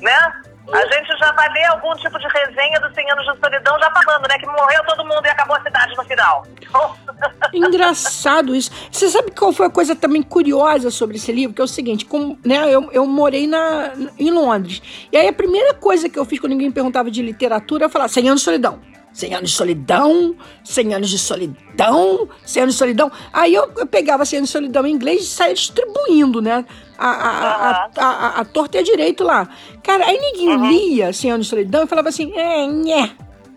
Né? 0.02 0.34
A 0.72 0.82
gente 0.94 1.18
já 1.18 1.32
vai 1.32 1.48
ler 1.54 1.66
algum 1.66 1.96
tipo 1.96 2.20
de 2.20 2.28
resenha 2.28 2.80
dos 2.82 2.94
100 2.94 3.12
anos 3.12 3.26
de 3.26 3.40
solidão 3.40 3.80
já 3.80 3.90
falando, 3.92 4.28
né? 4.28 4.38
Que 4.38 4.46
morreu 4.46 4.84
todo 4.86 5.06
mundo 5.06 5.26
e 5.26 5.30
acabou 5.30 5.56
a 5.56 5.62
cidade 5.62 5.96
no 5.96 6.04
final. 6.04 6.46
Engraçado 7.54 8.54
isso. 8.54 8.70
Você 8.92 9.10
sabe 9.10 9.32
qual 9.32 9.54
foi 9.54 9.68
a 9.68 9.70
coisa 9.70 9.96
também 9.96 10.22
curiosa 10.22 10.92
sobre 10.92 11.16
esse 11.16 11.32
livro? 11.32 11.56
Que 11.56 11.62
é 11.62 11.64
o 11.64 11.68
seguinte, 11.68 12.06
como, 12.06 12.38
né, 12.44 12.70
eu, 12.70 12.92
eu 12.92 13.06
morei 13.06 13.48
na, 13.48 13.94
em 14.20 14.30
Londres. 14.30 14.82
E 15.12 15.18
aí 15.18 15.28
a 15.30 15.34
primeira 15.34 15.74
coisa 15.74 16.10
que 16.10 16.20
eu 16.20 16.26
fiz 16.26 16.40
quando 16.40 16.52
ninguém 16.52 16.72
perguntava 16.72 17.10
de 17.10 17.22
literatura, 17.22 17.86
eu 17.86 17.90
falava 17.90 18.10
100 18.10 18.30
anos 18.30 18.42
de 18.42 18.46
solidão. 18.46 18.97
100 19.18 19.34
anos 19.34 19.50
de 19.50 19.56
solidão, 19.56 20.36
100 20.64 20.94
anos 20.94 21.10
de 21.10 21.18
solidão, 21.18 22.30
100 22.46 22.62
anos 22.64 22.76
de 22.76 22.80
solidão. 22.80 23.12
Aí 23.34 23.52
eu, 23.52 23.68
eu 23.76 23.88
pegava 23.88 24.24
100 24.24 24.38
anos 24.38 24.50
de 24.50 24.54
solidão 24.54 24.86
em 24.86 24.94
inglês 24.94 25.24
e 25.24 25.26
saía 25.26 25.56
distribuindo, 25.56 26.40
né? 26.40 26.64
A, 27.00 27.10
a, 27.10 27.30
a, 27.32 27.90
a, 27.98 28.40
a, 28.42 28.46
torta 28.46 28.78
e 28.78 28.80
a 28.80 28.84
direito 28.84 29.24
lá. 29.24 29.50
Cara, 29.84 30.06
aí 30.06 30.20
ninguém 30.20 30.50
Uhum. 30.56 30.70
lia 30.70 31.12
100 31.12 31.32
anos 31.32 31.46
de 31.48 31.50
solidão 31.50 31.84
e 31.84 31.88
falava 31.88 32.10
assim, 32.10 32.32
é, 32.36 32.68
nhé, 32.68 33.10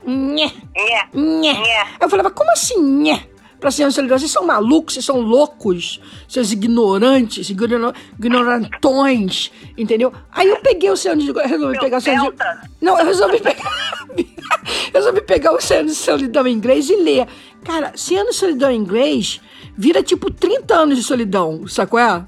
nhé, 0.07 0.50
nhé. 0.75 1.52
Nhé. 1.52 1.87
Eu 2.00 2.09
falava, 2.09 2.31
como 2.31 2.50
assim, 2.52 2.81
nhé? 2.83 3.26
Pra 3.61 3.71
ser 3.71 3.90
solidão, 3.93 4.19
vocês 4.19 4.31
são 4.31 4.47
malucos, 4.47 4.95
vocês 4.95 5.05
são 5.05 5.21
loucos, 5.21 6.00
seus 6.26 6.50
ignorantes, 6.50 7.50
igno- 7.50 7.93
ignorantões, 8.19 9.52
entendeu? 9.76 10.12
Aí 10.33 10.49
eu 10.49 10.57
peguei 10.61 10.88
o 10.90 10.95
Oceano 10.95 11.21
de... 11.21 11.31
Resolvi 11.33 11.73
Meu 11.73 11.81
pegar 11.81 11.97
o 11.97 11.99
Oceano 11.99 12.33
de... 12.33 12.38
Não, 12.81 12.99
eu 12.99 13.05
resolvi 13.05 13.38
pegar... 13.43 13.71
resolvi 14.93 15.21
pegar 15.23 15.52
o 15.52 15.57
Oceano 15.57 15.88
de 15.88 15.95
Solidão 15.95 16.47
em 16.47 16.52
inglês 16.55 16.88
e 16.88 16.97
ler. 16.97 17.26
Cara, 17.64 17.93
Oceano 17.95 18.31
de 18.31 18.37
Solidão 18.37 18.71
em 18.71 18.76
inglês 18.76 19.40
vira 19.76 20.02
tipo 20.02 20.31
30 20.31 20.75
anos 20.75 20.97
de 20.97 21.02
solidão, 21.05 21.67
sacou? 21.69 21.99
É? 21.99 22.25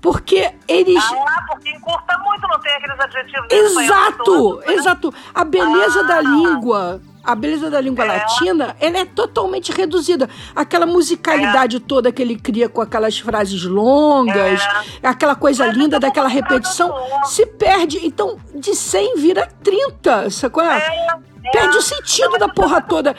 Porque 0.00 0.52
eles... 0.68 1.02
Ah, 1.02 1.44
porque 1.48 1.70
encurta 1.70 2.18
muito, 2.18 2.42
não 2.46 2.60
tem 2.60 2.72
aqueles 2.74 3.00
adjetivos 3.00 3.46
espanhol 3.50 3.82
Exato, 3.84 4.24
todos, 4.24 4.66
né? 4.66 4.74
exato. 4.74 5.14
A 5.34 5.44
beleza 5.44 6.00
Ah. 6.00 6.02
da 6.02 6.20
língua, 6.20 7.00
a 7.24 7.34
beleza 7.34 7.70
da 7.70 7.80
língua 7.80 8.04
É. 8.04 8.08
latina, 8.08 8.76
ela 8.80 8.98
é 8.98 9.04
totalmente 9.04 9.72
reduzida. 9.72 10.28
Aquela 10.54 10.86
musicalidade 10.86 11.80
toda 11.80 12.12
que 12.12 12.20
ele 12.22 12.36
cria 12.36 12.68
com 12.68 12.80
aquelas 12.80 13.18
frases 13.18 13.64
longas, 13.64 14.60
aquela 15.02 15.34
coisa 15.34 15.66
Mas 15.66 15.76
linda 15.76 15.96
é 15.96 16.00
daquela 16.00 16.28
repetição, 16.28 16.94
se 17.24 17.46
perde. 17.46 18.00
Então, 18.04 18.38
de 18.54 18.74
100 18.74 19.16
vira 19.16 19.48
30, 19.62 20.30
sacou? 20.30 20.62
É, 20.62 20.76
é. 20.78 21.50
Perde 21.50 21.76
o 21.76 21.82
sentido 21.82 22.32
Não, 22.32 22.38
da 22.38 22.48
porra 22.48 22.78
é 22.78 22.80
toda. 22.80 23.14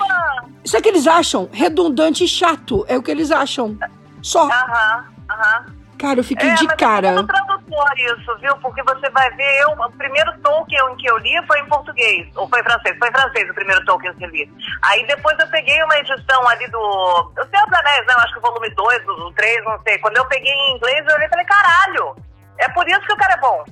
Isso 0.63 0.75
é 0.75 0.81
que 0.81 0.89
eles 0.89 1.05
acham 1.05 1.47
redundante 1.51 2.23
e 2.23 2.27
chato. 2.27 2.83
É 2.87 2.97
o 2.97 3.01
que 3.03 3.11
eles 3.11 3.31
acham. 3.31 3.77
Só. 4.21 4.45
Aham, 4.45 5.05
aham. 5.29 5.65
Cara, 6.05 6.19
eu 6.19 6.23
fiquei 6.23 6.47
É, 6.47 6.53
de 6.53 6.65
mas 6.65 6.73
é 6.73 6.77
cara. 6.77 7.15
como 7.15 7.25
tradutor 7.25 7.91
isso, 7.97 8.37
viu? 8.37 8.55
Porque 8.57 8.83
você 8.83 9.09
vai 9.09 9.27
ver, 9.31 9.61
eu, 9.63 9.69
o 9.71 9.91
primeiro 9.93 10.31
Tolkien 10.41 10.95
que 10.97 11.09
eu 11.09 11.17
li 11.17 11.33
foi 11.47 11.59
em 11.59 11.65
português, 11.65 12.27
ou 12.35 12.47
foi 12.47 12.59
em 12.59 12.63
francês? 12.63 12.95
Foi 12.99 13.09
em 13.09 13.11
francês 13.11 13.49
o 13.49 13.53
primeiro 13.55 13.83
Tolkien 13.85 14.13
que 14.13 14.23
eu 14.23 14.29
li. 14.29 14.47
Aí 14.83 15.03
depois 15.07 15.35
eu 15.39 15.47
peguei 15.47 15.81
uma 15.81 15.97
edição 15.97 16.47
ali 16.47 16.67
do... 16.67 17.31
Eu 17.35 17.43
sei 17.47 17.59
os 17.59 17.73
anéis, 17.73 18.05
né? 18.05 18.13
Eu 18.13 18.19
acho 18.19 18.33
que 18.33 18.37
o 18.37 18.41
volume 18.43 18.69
2, 18.69 19.07
o 19.07 19.31
3, 19.31 19.65
não 19.65 19.79
sei. 19.81 19.97
Quando 19.97 20.17
eu 20.17 20.25
peguei 20.27 20.51
em 20.53 20.75
inglês, 20.75 21.03
eu 21.07 21.15
olhei 21.15 21.25
e 21.25 21.29
falei, 21.29 21.45
caralho, 21.45 22.15
é 22.59 22.69
por 22.69 22.87
isso 22.87 23.01
que 23.01 23.13
o 23.13 23.17
cara 23.17 23.33
é 23.33 23.37
bom. 23.37 23.63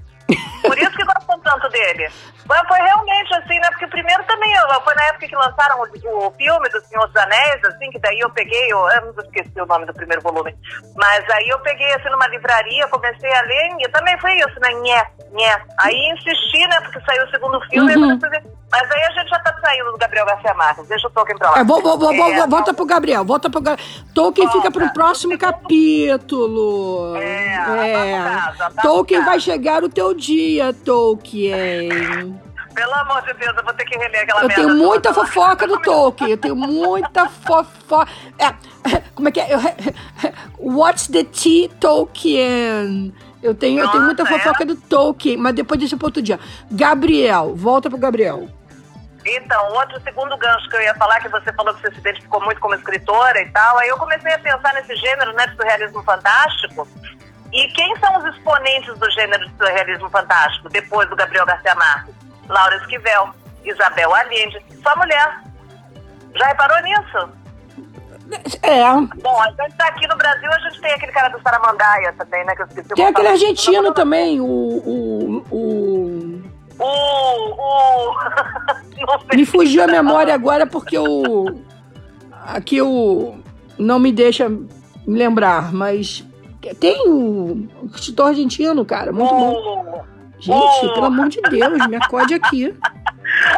Por 0.61 0.77
isso 0.79 0.91
que 0.91 1.03
gostam 1.05 1.39
tanto 1.41 1.67
dele. 1.69 2.07
Mas 2.47 2.67
foi 2.67 2.79
realmente 2.79 3.33
assim, 3.35 3.59
né? 3.59 3.67
Porque 3.69 3.85
o 3.85 3.89
primeiro 3.89 4.23
também, 4.23 4.51
eu- 4.53 4.81
foi 4.81 4.95
na 4.95 5.03
época 5.05 5.27
que 5.27 5.35
lançaram 5.35 5.79
o, 5.79 6.27
o 6.27 6.31
filme 6.31 6.69
do 6.69 6.81
Senhor 6.81 7.05
dos 7.07 7.15
Anéis, 7.21 7.63
assim, 7.65 7.89
que 7.91 7.99
daí 7.99 8.19
eu 8.19 8.29
peguei, 8.31 8.71
eu, 8.71 8.79
eu 8.89 9.13
esqueci 9.23 9.59
o 9.61 9.65
nome 9.65 9.85
do 9.85 9.93
primeiro 9.93 10.21
volume, 10.21 10.55
mas 10.95 11.29
aí 11.29 11.47
eu 11.49 11.59
peguei 11.59 11.93
assim 11.95 12.09
numa 12.09 12.27
livraria, 12.27 12.87
comecei 12.87 13.31
a 13.33 13.41
ler, 13.41 13.75
e 13.79 13.89
também 13.89 14.17
foi 14.19 14.33
isso, 14.35 14.59
né? 14.61 14.69
Nhé, 14.73 15.05
nhé. 15.31 15.61
Aí 15.81 15.95
insisti, 16.13 16.67
né? 16.67 16.79
Porque 16.81 17.01
saiu 17.05 17.23
o 17.25 17.29
segundo 17.29 17.59
filme, 17.69 17.95
Uhum. 17.95 18.11
eu 18.11 18.19
comecei 18.19 18.27
a 18.39 18.41
ver. 18.41 18.62
Mas 18.73 18.91
aí 18.91 19.01
a 19.03 19.11
gente 19.11 19.29
já 19.29 19.39
tá 19.39 19.55
saindo 19.63 19.91
do 19.91 19.97
Gabriel 19.99 20.25
Garcia 20.25 20.53
Marques, 20.55 20.87
deixa 20.87 21.07
o 21.07 21.11
Tolkien 21.11 21.37
pra 21.37 21.51
lá. 21.51 21.59
É, 21.59 21.63
vou, 21.63 21.79
vou, 21.81 21.97
vou, 21.97 22.13
vou- 22.15 22.31
É, 22.33 22.47
volta 22.47 22.73
pro 22.73 22.85
Gabriel, 22.85 23.23
volta 23.23 23.49
pro 23.49 23.61
Gabriel. 23.61 23.87
Tolkien 24.15 24.47
Volta. 24.47 24.61
fica 24.61 24.71
pro 24.71 24.93
próximo 24.93 25.37
capítulo. 25.37 27.15
É, 27.17 27.53
É. 27.55 28.19
o 28.19 28.23
caso, 28.23 28.63
abafa 28.63 28.81
Tolkien 28.81 29.23
vai 29.23 29.39
chegar 29.39 29.83
o 29.83 29.89
teu 29.89 30.13
dia, 30.13 30.73
Tolkien. 30.73 32.39
Pelo 32.73 32.93
amor 32.95 33.21
de 33.21 33.33
Deus, 33.35 33.55
eu 33.55 33.63
vou 33.63 33.73
ter 33.75 33.85
que 33.85 33.95
reler 33.95 34.23
aquela 34.23 34.41
Eu 34.43 34.49
tenho 34.49 34.69
muita 34.75 35.13
toda. 35.13 35.27
fofoca 35.27 35.67
do 35.67 35.79
Tolkien. 35.79 36.31
Eu 36.31 36.37
tenho 36.37 36.55
muita 36.55 37.29
fofoca. 37.29 38.07
É, 38.39 38.51
como 39.13 39.27
é 39.29 39.31
que 39.31 39.39
é? 39.39 39.47
What's 40.57 41.07
the 41.07 41.23
tea, 41.23 41.69
Tolkien? 41.79 43.13
Eu 43.43 43.53
tenho, 43.53 43.79
eu 43.81 43.89
tenho 43.91 44.03
muita 44.05 44.23
Nossa, 44.23 44.35
é? 44.35 44.39
fofoca 44.39 44.65
do 44.65 44.75
Tolkien, 44.75 45.37
mas 45.37 45.53
depois 45.53 45.79
deixa 45.79 45.95
pro 45.97 46.07
outro 46.07 46.21
dia. 46.21 46.39
Gabriel, 46.71 47.53
volta 47.55 47.89
pro 47.89 47.99
Gabriel. 47.99 48.47
Então, 49.25 49.73
outro 49.73 50.01
segundo 50.01 50.37
gancho 50.37 50.69
que 50.69 50.75
eu 50.75 50.81
ia 50.81 50.93
falar, 50.95 51.19
que 51.21 51.29
você 51.29 51.51
falou 51.53 51.73
que 51.73 51.81
você 51.81 51.91
se 51.91 51.99
identificou 51.99 52.41
muito 52.41 52.59
como 52.59 52.75
escritora 52.75 53.41
e 53.41 53.49
tal, 53.51 53.77
aí 53.77 53.87
eu 53.87 53.97
comecei 53.97 54.33
a 54.33 54.39
pensar 54.39 54.73
nesse 54.73 54.95
gênero, 54.95 55.33
né, 55.33 55.47
de 55.47 55.55
surrealismo 55.55 56.03
fantástico. 56.03 56.87
E 57.51 57.67
quem 57.69 57.95
são 57.97 58.17
os 58.17 58.35
exponentes 58.35 58.97
do 58.97 59.09
gênero 59.11 59.47
de 59.47 59.55
surrealismo 59.57 60.09
fantástico, 60.09 60.69
depois 60.69 61.09
do 61.09 61.15
Gabriel 61.15 61.45
Garcia 61.45 61.75
Marques? 61.75 62.15
Laura 62.49 62.75
Esquivel, 62.77 63.29
Isabel 63.63 64.13
Allende, 64.13 64.59
só 64.81 64.95
mulher. 64.95 65.41
Já 66.35 66.47
reparou 66.47 66.81
nisso? 66.81 67.43
É, 68.61 68.83
Bom, 69.21 69.41
a 69.41 69.49
gente 69.49 69.77
tá 69.77 69.87
aqui 69.87 70.07
no 70.07 70.15
Brasil, 70.15 70.49
a 70.51 70.59
gente 70.59 70.81
tem 70.81 70.91
aquele 70.93 71.11
cara 71.11 71.29
do 71.29 71.41
Saramandaia 71.41 72.13
também, 72.13 72.43
né, 72.45 72.55
que 72.55 72.61
eu 72.61 72.65
esqueci 72.65 72.89
tem 72.89 73.05
aquele 73.05 73.27
argentino 73.27 73.93
também, 73.93 74.39
o. 74.39 74.45
o, 74.45 75.45
o... 75.51 75.82
Me 79.35 79.45
fugiu 79.45 79.83
a 79.83 79.87
memória 79.87 80.33
agora 80.33 80.65
porque 80.65 80.97
o. 80.97 81.61
Aqui 82.45 82.81
o. 82.81 83.35
Não 83.77 83.99
me 83.99 84.11
deixa 84.11 84.49
me 84.49 84.67
lembrar, 85.07 85.73
mas. 85.73 86.25
Tem 86.79 87.07
o. 87.07 87.67
O 87.81 87.85
escritor 87.93 88.27
argentino, 88.29 88.85
cara, 88.85 89.11
muito 89.11 89.33
bom. 89.33 90.03
Gente, 90.39 90.93
pelo 90.93 91.05
amor 91.05 91.29
de 91.29 91.41
Deus, 91.41 91.87
me 91.87 91.95
acode 91.95 92.33
aqui. 92.33 92.75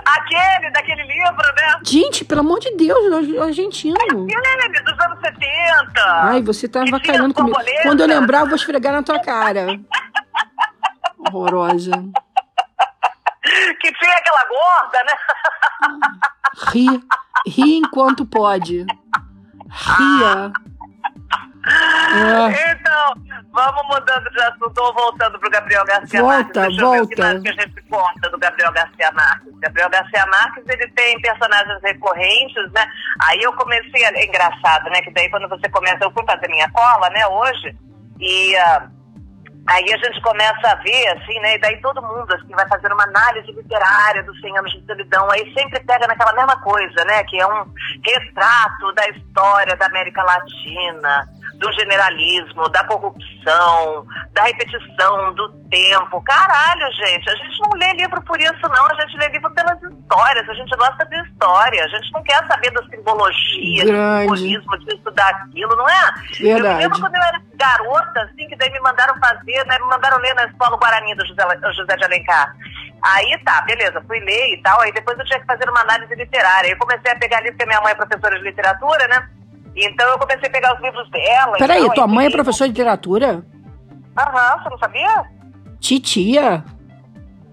Aquele, 0.06 0.72
daquele 0.72 1.02
livro, 1.02 1.48
né? 1.58 1.80
Gente, 1.84 2.24
pelo 2.24 2.42
amor 2.42 2.60
de 2.60 2.76
Deus, 2.76 3.40
argentino. 3.42 3.96
Aquele 3.96 4.84
dos 4.84 5.06
anos 5.06 5.20
70. 5.20 5.42
Ai, 6.06 6.42
você 6.44 6.68
tá 6.68 6.84
avacalhando 6.84 7.34
comigo. 7.34 7.56
borboleta. 7.56 7.84
Quando 7.84 8.02
eu 8.02 8.08
lembrar, 8.08 8.42
eu 8.42 8.46
vou 8.46 8.56
esfregar 8.56 8.94
na 8.94 9.02
tua 9.02 9.20
cara. 9.20 9.80
Horrorosa. 11.18 11.92
Que 13.86 13.94
tinha 14.00 14.18
aquela 14.18 14.44
gorda, 14.48 15.04
né? 15.04 15.14
Ri. 16.74 16.88
Ri 17.48 17.78
enquanto 17.78 18.26
pode. 18.26 18.84
Ria. 19.70 20.52
É. 21.68 22.72
Então, 22.72 23.14
vamos 23.52 23.84
mudando 23.88 24.28
de 24.32 24.42
assunto 24.42 24.76
ou 24.80 24.94
voltando 24.94 25.38
pro 25.40 25.52
Gabriel 25.52 25.86
Garcia 25.86 26.20
Volta, 26.20 26.62
Marques. 26.62 26.78
Deixa 26.78 26.82
eu 26.82 26.92
ver 26.92 27.02
o 27.02 27.08
que 27.08 27.16
volta. 27.16 27.50
a 27.50 27.62
gente 27.62 27.82
conta 27.84 28.30
do 28.32 28.40
Gabriel 28.40 28.72
Garcia 28.72 29.12
Marques. 29.12 29.60
Gabriel 29.60 29.90
Garcia 29.92 30.26
Marques, 30.26 30.64
ele 30.68 30.88
tem 30.94 31.22
personagens 31.22 31.80
recorrentes, 31.84 32.72
né? 32.72 32.88
Aí 33.22 33.40
eu 33.44 33.54
comecei 33.54 34.04
a... 34.04 34.10
É 34.10 34.26
engraçado, 34.26 34.90
né? 34.90 35.02
Que 35.02 35.12
daí 35.12 35.30
quando 35.30 35.48
você 35.48 35.70
começa... 35.70 36.04
Eu 36.04 36.12
fui 36.12 36.26
fazer 36.26 36.48
minha 36.48 36.72
cola, 36.72 37.08
né, 37.12 37.28
hoje, 37.28 37.78
e... 38.20 38.56
ah, 38.58 38.90
Aí 39.68 39.84
a 39.92 39.98
gente 39.98 40.22
começa 40.22 40.68
a 40.68 40.76
ver, 40.76 41.08
assim, 41.10 41.40
né? 41.40 41.56
E 41.56 41.60
daí 41.60 41.82
todo 41.82 42.02
mundo, 42.02 42.32
assim, 42.34 42.54
vai 42.54 42.68
fazer 42.68 42.92
uma 42.94 43.04
análise 43.04 43.52
literária 43.52 44.22
dos 44.24 44.40
100 44.40 44.60
anos 44.60 44.72
de 44.72 44.86
solidão. 44.86 45.28
Aí 45.32 45.52
sempre 45.58 45.80
pega 45.80 46.06
naquela 46.06 46.34
mesma 46.34 46.56
coisa, 46.62 47.04
né? 47.06 47.24
Que 47.24 47.42
é 47.42 47.48
um 47.48 47.66
retrato 48.06 48.94
da 48.94 49.10
história 49.10 49.76
da 49.76 49.88
América 49.88 50.22
Latina, 50.22 51.28
do 51.58 51.72
generalismo, 51.74 52.68
da 52.70 52.84
corrupção, 52.86 54.06
da 54.34 54.44
repetição, 54.44 55.34
do 55.34 55.50
tempo. 55.70 56.22
Caralho, 56.24 56.92
gente, 56.94 57.30
a 57.30 57.36
gente 57.36 57.62
não 57.62 57.70
lê 57.80 57.94
livro 57.94 58.22
por 58.24 58.40
isso, 58.40 58.62
não. 58.64 58.86
A 58.86 58.94
gente 59.02 59.18
lê 59.18 59.30
livro 59.30 59.50
pelas 59.54 59.82
histórias. 59.82 60.50
A 60.50 60.54
gente 60.54 60.76
gosta 60.76 61.06
de 61.06 61.22
história. 61.22 61.84
A 61.84 61.88
gente 61.88 62.12
não 62.12 62.24
quer 62.24 62.46
saber 62.48 62.72
da 62.72 62.84
simbologia, 62.84 63.86
do 63.86 64.22
simbolismo, 64.22 64.78
disso, 64.80 65.12
daquilo, 65.12 65.76
não 65.76 65.88
é? 65.88 66.14
Verdade. 66.40 66.44
Eu 66.44 66.62
me 66.62 66.84
lembro 66.84 67.00
quando 67.00 67.16
eu 67.16 67.24
era 67.24 67.42
garota, 67.56 68.22
assim, 68.22 68.48
que 68.48 68.56
daí 68.58 68.72
me 68.72 68.80
mandaram 68.82 69.16
fazer, 69.20 69.66
né, 69.66 69.78
me 69.80 69.88
mandaram 69.88 70.18
ler 70.20 70.34
na 70.36 70.46
escola 70.46 70.78
Guarani 70.78 71.16
do 71.16 71.26
José, 71.26 71.44
José 71.74 71.96
de 71.96 72.04
Alencar. 72.04 72.56
Aí 73.02 73.38
tá, 73.46 73.62
beleza, 73.62 74.04
fui 74.08 74.20
ler 74.20 74.54
e 74.54 74.62
tal, 74.62 74.82
aí 74.82 74.92
depois 74.92 75.18
eu 75.18 75.26
tinha 75.26 75.40
que 75.40 75.46
fazer 75.46 75.70
uma 75.70 75.82
análise 75.82 76.14
literária. 76.16 76.70
Eu 76.70 76.78
comecei 76.78 77.12
a 77.12 77.16
pegar 77.16 77.40
livro, 77.42 77.54
porque 77.54 77.68
minha 77.68 77.82
mãe 77.82 77.92
é 77.92 77.96
professora 77.96 78.38
de 78.38 78.44
literatura, 78.44 79.08
né? 79.08 79.30
Então 79.76 80.08
eu 80.10 80.18
comecei 80.20 80.48
a 80.48 80.52
pegar 80.52 80.74
os 80.76 80.82
livros 80.82 81.10
dela. 81.12 81.58
Peraí, 81.58 81.82
e 81.84 81.86
tal, 81.88 81.96
tua 81.96 82.08
mãe 82.08 82.28
é 82.28 82.30
professora 82.32 82.70
de 82.70 82.74
literatura? 82.74 83.46
Aham, 84.18 84.64
você 84.64 84.70
não 84.70 84.78
sabia? 84.80 85.24
Titia? 85.80 86.64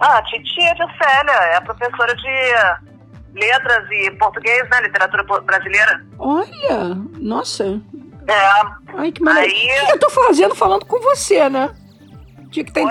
Ah, 0.00 0.22
titia 0.22 0.74
de 0.74 0.84
Célia, 0.98 1.32
é 1.32 1.56
a 1.56 1.60
professora 1.60 2.14
de 2.14 3.38
letras 3.40 3.88
e 3.90 4.10
português, 4.12 4.68
né? 4.70 4.80
Literatura 4.82 5.22
brasileira. 5.42 6.04
Olha, 6.18 6.94
nossa. 7.18 7.80
É, 8.28 8.96
Ai, 8.96 9.10
que 9.10 9.22
maravilha. 9.22 9.72
Aí- 9.72 9.82
O 9.82 9.86
que 9.86 9.92
eu 9.92 9.98
tô 9.98 10.10
fazendo 10.10 10.54
falando 10.54 10.84
com 10.86 11.00
você, 11.00 11.48
né? 11.48 11.70
Tinha 12.52 12.64
que 12.64 12.70
estar 12.70 12.82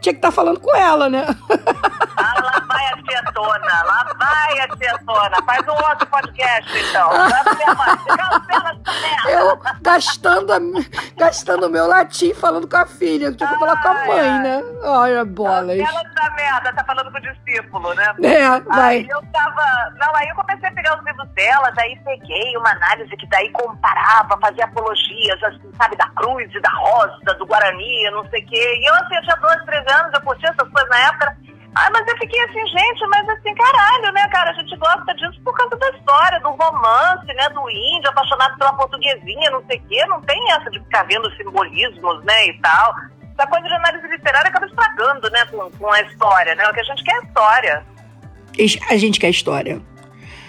que 0.00 0.10
estar 0.10 0.30
falando 0.32 0.58
com 0.58 0.74
ela, 0.74 1.08
né? 1.08 1.26
ah, 2.16 2.34
lá 2.42 2.64
vai 2.66 2.86
a 2.86 2.96
tietona, 3.02 3.82
lá 3.84 4.14
vai 4.18 4.60
a 4.60 4.68
tietona. 4.76 5.42
Faz 5.44 5.68
um 5.68 5.72
outro 5.72 6.06
podcast, 6.06 6.78
então. 6.78 7.10
Cancela 7.10 8.72
merda. 9.00 9.21
Eu 9.32 9.60
gastando, 9.80 10.52
a, 10.52 10.58
gastando 11.16 11.66
o 11.66 11.70
meu 11.70 11.86
latim 11.86 12.34
falando 12.34 12.68
com 12.68 12.76
a 12.76 12.86
filha. 12.86 13.32
Tinha 13.32 13.48
que 13.48 13.58
falar 13.58 13.80
com 13.80 13.88
a 13.88 14.06
mãe, 14.06 14.38
né? 14.40 14.62
Olha, 14.84 15.24
bolas. 15.24 15.78
Cancela 15.78 16.00
essa 16.00 16.34
merda, 16.34 16.72
tá 16.72 16.84
falando 16.84 17.10
com 17.10 17.18
o 17.18 17.20
discípulo, 17.20 17.94
né? 17.94 18.14
É, 18.22 18.60
vai. 18.60 18.96
Aí 18.96 19.08
eu 19.08 19.22
tava. 19.32 19.92
Não, 19.98 20.14
aí 20.16 20.28
eu 20.28 20.34
comecei 20.34 20.68
a 20.68 20.72
pegar 20.72 20.98
os 20.98 21.04
livros 21.04 21.28
dela, 21.30 21.70
daí 21.72 21.98
peguei 22.04 22.56
uma 22.56 22.70
análise 22.70 23.16
que 23.16 23.26
daí 23.28 23.50
comparava, 23.50 24.38
fazia 24.40 24.64
apologias, 24.64 25.42
assim, 25.42 25.70
sabe, 25.76 25.96
da 25.96 26.08
cruz 26.10 26.50
da 26.60 26.70
rosa, 26.70 27.34
do 27.38 27.46
Guarani, 27.46 28.10
não 28.10 28.28
sei 28.28 28.42
o 28.42 28.46
quê. 28.46 28.78
E 28.80 28.88
eu, 28.88 28.94
assim, 28.94 29.16
eu 29.16 29.22
tinha 29.22 29.36
12, 29.36 29.64
13 29.66 29.92
anos, 29.92 30.14
eu 30.14 30.20
curtia 30.22 30.50
essas 30.50 30.68
coisas 30.68 30.90
na 30.90 30.98
época. 31.08 31.36
Ah, 31.74 31.88
mas 31.90 32.06
eu 32.06 32.16
fiquei 32.18 32.38
assim, 32.44 32.66
gente, 32.66 33.06
mas 33.08 33.26
assim, 33.30 33.54
caralho, 33.54 34.12
né, 34.12 34.28
cara? 34.28 34.50
A 34.50 34.52
gente 34.54 34.76
gosta 34.76 35.14
disso 35.14 35.40
por 35.42 35.56
causa 35.56 35.74
da 35.76 35.88
história, 35.90 36.38
do 36.40 36.50
romance, 36.50 37.26
né, 37.26 37.48
do 37.48 37.70
índio, 37.70 38.10
apaixonado 38.10 38.58
pela 38.58 38.74
portuguesinha, 38.74 39.50
não 39.50 39.64
sei 39.66 39.78
o 39.78 39.88
quê. 39.88 40.04
Não 40.06 40.20
tem 40.20 40.52
essa 40.52 40.70
de 40.70 40.78
ficar 40.80 41.04
vendo 41.04 41.34
simbolismos, 41.36 42.22
né, 42.24 42.48
e 42.48 42.60
tal. 42.60 42.94
Essa 43.38 43.46
coisa 43.48 43.66
de 43.66 43.74
análise 43.74 44.06
literária 44.06 44.48
acaba 44.48 44.66
estragando, 44.66 45.30
né, 45.30 45.46
com, 45.46 45.70
com 45.70 45.90
a 45.90 46.02
história, 46.02 46.54
né? 46.54 46.68
O 46.68 46.74
que 46.74 46.80
a 46.80 46.84
gente 46.84 47.02
quer 47.04 47.14
é 47.14 47.22
história. 47.26 47.86
A 48.90 48.96
gente 48.98 49.18
quer 49.18 49.30
história. 49.30 49.80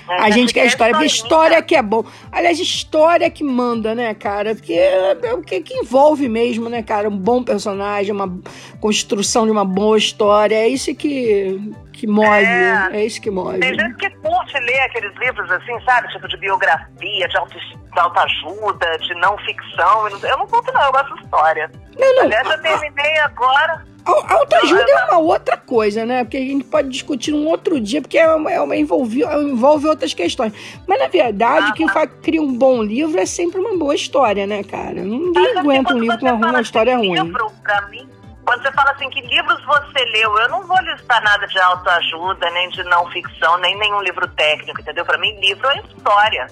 Né? 0.08 0.18
A 0.20 0.30
gente 0.30 0.54
quer 0.54 0.66
história, 0.66 0.94
porque 0.94 1.08
história 1.08 1.62
que 1.62 1.76
é 1.76 1.82
bom. 1.82 2.04
Aliás, 2.32 2.60
história 2.60 3.30
que 3.30 3.44
manda, 3.44 3.96
né, 3.96 4.14
cara? 4.14 4.56
Porque 4.56 4.74
é 4.74 5.18
é 5.24 5.34
o 5.34 5.42
que, 5.42 5.62
que 5.62 5.74
envolve 5.76 6.28
mesmo, 6.28 6.70
né, 6.70 6.82
cara? 6.82 7.10
Um 7.10 7.18
bom 7.18 7.44
personagem, 7.44 8.12
uma 8.12 8.34
construção 8.80 9.46
de 9.46 9.52
uma 9.52 9.66
boa 9.66 9.98
história. 9.98 10.56
É 10.56 10.68
isso 10.68 10.94
que, 10.96 11.60
que 12.04 12.08
move. 12.08 12.28
É. 12.28 12.90
É, 12.92 13.06
isso 13.06 13.22
que 13.22 13.32
move. 13.32 13.60
Tem 13.60 13.80
gente 13.80 13.96
que 13.96 14.10
curte 14.18 14.60
ler 14.60 14.80
aqueles 14.82 15.16
livros 15.16 15.50
assim, 15.50 15.80
sabe? 15.86 16.10
Tipo 16.10 16.28
de 16.28 16.36
biografia, 16.38 17.28
de 17.30 17.38
auto- 17.38 17.58
de 17.58 18.00
autoajuda, 18.00 18.98
de 19.00 19.14
não 19.16 19.38
ficção. 19.38 20.08
Eu 20.08 20.18
não- 20.20 20.30
Eu 20.30 20.38
não 20.38 20.44
eu 20.44 20.92
gosto 20.92 21.16
de 21.16 21.24
história. 21.24 21.72
Não, 21.98 22.16
não. 22.16 22.24
Aliás, 22.24 22.50
eu 22.50 22.62
terminei 22.62 23.18
agora. 23.20 23.86
A- 24.06 24.34
Autoajuda 24.34 24.86
é 24.86 25.04
uma 25.06 25.20
outra 25.20 25.56
coisa, 25.56 26.06
né? 26.06 26.26
Porque 26.26 26.36
a 26.36 26.42
gente 26.42 26.66
pode 26.66 26.90
discutir 26.90 27.32
num 27.32 27.48
outro 27.48 27.80
dia, 27.80 28.02
porque 28.02 28.18
é 28.18 28.28
uma, 28.36 28.52
é 28.52 28.60
uma 28.60 28.76
envolve, 28.76 29.24
envolve 29.24 29.88
outras 29.88 30.14
questões. 30.14 30.52
Mas, 30.86 31.00
na 31.00 31.08
verdade, 31.08 31.68
Ah, 31.70 31.74
quem 31.74 31.88
tá. 31.88 31.94
fa- 31.94 32.08
cria 32.08 32.42
um 32.42 32.54
bom 32.54 32.84
livro 32.84 33.18
é 33.18 33.26
sempre 33.26 33.62
uma 33.62 33.78
boa 33.78 33.96
história, 33.96 34.46
né, 34.46 34.62
cara? 34.62 34.96
Ninguém 34.96 35.32
Mas, 35.54 35.56
aguenta 35.58 35.94
um 35.94 36.00
livro 36.00 36.20
com 36.20 36.26
uma, 36.34 36.60
história 36.62 36.98
ruim. 36.98 37.14
Livro, 37.24 37.50
pra 37.64 37.82
mim, 37.88 38.06
quando 38.46 38.62
você 38.62 38.72
fala 38.72 38.92
assim, 38.92 39.10
que 39.10 39.22
livros 39.22 39.64
você 39.66 40.04
leu, 40.06 40.38
eu 40.40 40.50
não 40.50 40.68
vou 40.68 40.78
listar 40.82 41.22
nada 41.24 41.48
de 41.48 41.58
autoajuda, 41.60 42.50
nem 42.52 42.70
de 42.70 42.84
não 42.84 43.10
ficção, 43.12 43.58
nem 43.60 43.78
nenhum 43.78 44.02
livro 44.02 44.28
técnico, 44.30 44.82
entendeu? 44.82 45.06
Pra 45.06 45.18
mim, 45.18 45.40
livro 45.40 45.68
é 45.70 45.78
história. 45.80 46.48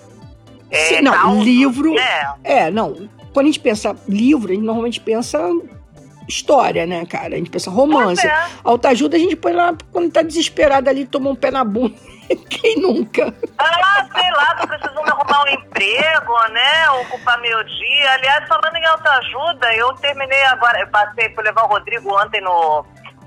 É, 0.70 0.86
Sim, 0.86 1.02
não, 1.02 1.44
livro- 1.44 1.98
É, 1.98 2.34
É, 2.44 2.72
não. 2.72 3.10
Quando 3.34 3.46
a 3.46 3.50
gente 3.50 3.60
pensa 3.60 3.96
livro, 4.08 4.52
a 4.52 4.56
gente 4.56 4.64
normalmente 4.64 5.00
pensa 5.00 5.40
história, 6.28 6.86
né, 6.86 7.06
cara? 7.06 7.36
A 7.36 7.38
gente 7.38 7.50
pensa 7.50 7.70
romance. 7.70 8.26
É. 8.26 8.46
Autoajuda 8.64 9.18
a 9.18 9.20
gente 9.20 9.36
põe 9.36 9.54
lá 9.54 9.74
quando 9.92 10.12
tá 10.12 10.22
desesperado 10.22 10.90
ali, 10.90 11.06
toma 11.06 11.30
um 11.30 11.36
pé 11.36 11.52
na 11.52 11.64
bunda. 11.64 11.96
Quem 12.36 12.80
nunca? 12.80 13.34
Ah, 13.58 14.06
sei 14.14 14.32
lá, 14.32 14.56
tô 14.56 14.68
precisando 14.68 15.10
arrumar 15.10 15.44
um 15.44 15.48
emprego, 15.48 16.48
né? 16.50 16.90
Ocupar 17.02 17.40
meu 17.42 17.64
dia. 17.64 18.12
Aliás, 18.14 18.48
falando 18.48 18.76
em 18.76 18.86
autoajuda, 18.86 19.76
eu 19.76 19.94
terminei 19.96 20.44
agora, 20.46 20.80
eu 20.80 20.88
passei 20.88 21.30
por 21.30 21.44
levar 21.44 21.64
o 21.64 21.68
Rodrigo 21.68 22.14
ontem 22.14 22.42
no, 22.42 22.86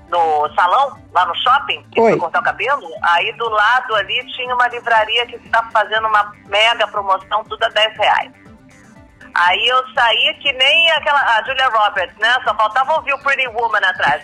no 0.09 0.53
salão, 0.55 0.97
lá 1.13 1.25
no 1.25 1.35
shopping, 1.35 1.83
que 1.91 1.99
Oi. 1.99 2.11
foi 2.11 2.19
cortar 2.19 2.39
o 2.39 2.43
cabelo. 2.43 2.87
Aí 3.03 3.31
do 3.33 3.49
lado 3.49 3.95
ali 3.95 4.25
tinha 4.35 4.53
uma 4.53 4.67
livraria 4.67 5.25
que 5.25 5.35
está 5.35 5.63
fazendo 5.71 6.07
uma 6.07 6.31
mega 6.47 6.87
promoção, 6.87 7.43
tudo 7.43 7.63
a 7.63 7.69
10 7.69 7.97
reais. 7.97 8.44
Aí 9.37 9.67
eu 9.67 9.83
saí 9.93 10.33
que 10.41 10.51
nem 10.53 10.91
aquela, 10.91 11.19
a 11.19 11.43
Julia 11.45 11.67
Roberts, 11.67 12.15
né? 12.19 12.33
Só 12.45 12.55
faltava 12.55 12.93
ouvir 12.95 13.13
o 13.13 13.19
Pretty 13.19 13.45
Woman 13.49 13.79
atrás. 13.83 14.21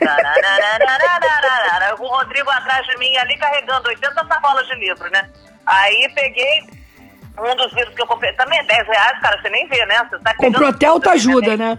O 1.99 2.07
Rodrigo 2.07 2.49
atrás 2.49 2.85
de 2.87 2.97
mim 2.97 3.15
ali 3.17 3.37
carregando 3.37 3.89
80 3.89 4.25
sacolas 4.25 4.65
de 4.67 4.75
livro, 4.75 5.09
né? 5.11 5.29
Aí 5.65 6.09
peguei 6.15 6.63
um 7.37 7.55
dos 7.57 7.73
livros 7.73 7.93
que 7.93 8.01
eu 8.01 8.07
comprei. 8.07 8.31
Também 8.33 8.57
é 8.59 8.63
10 8.63 8.87
reais, 8.87 9.19
cara, 9.19 9.41
você 9.41 9.49
nem 9.49 9.67
vê, 9.67 9.85
né? 9.85 10.07
Você 10.09 10.19
tá 10.19 10.33
Comprou 10.35 10.69
até 10.69 10.87
tudo, 10.87 10.93
autoajuda, 10.93 11.57
né? 11.57 11.77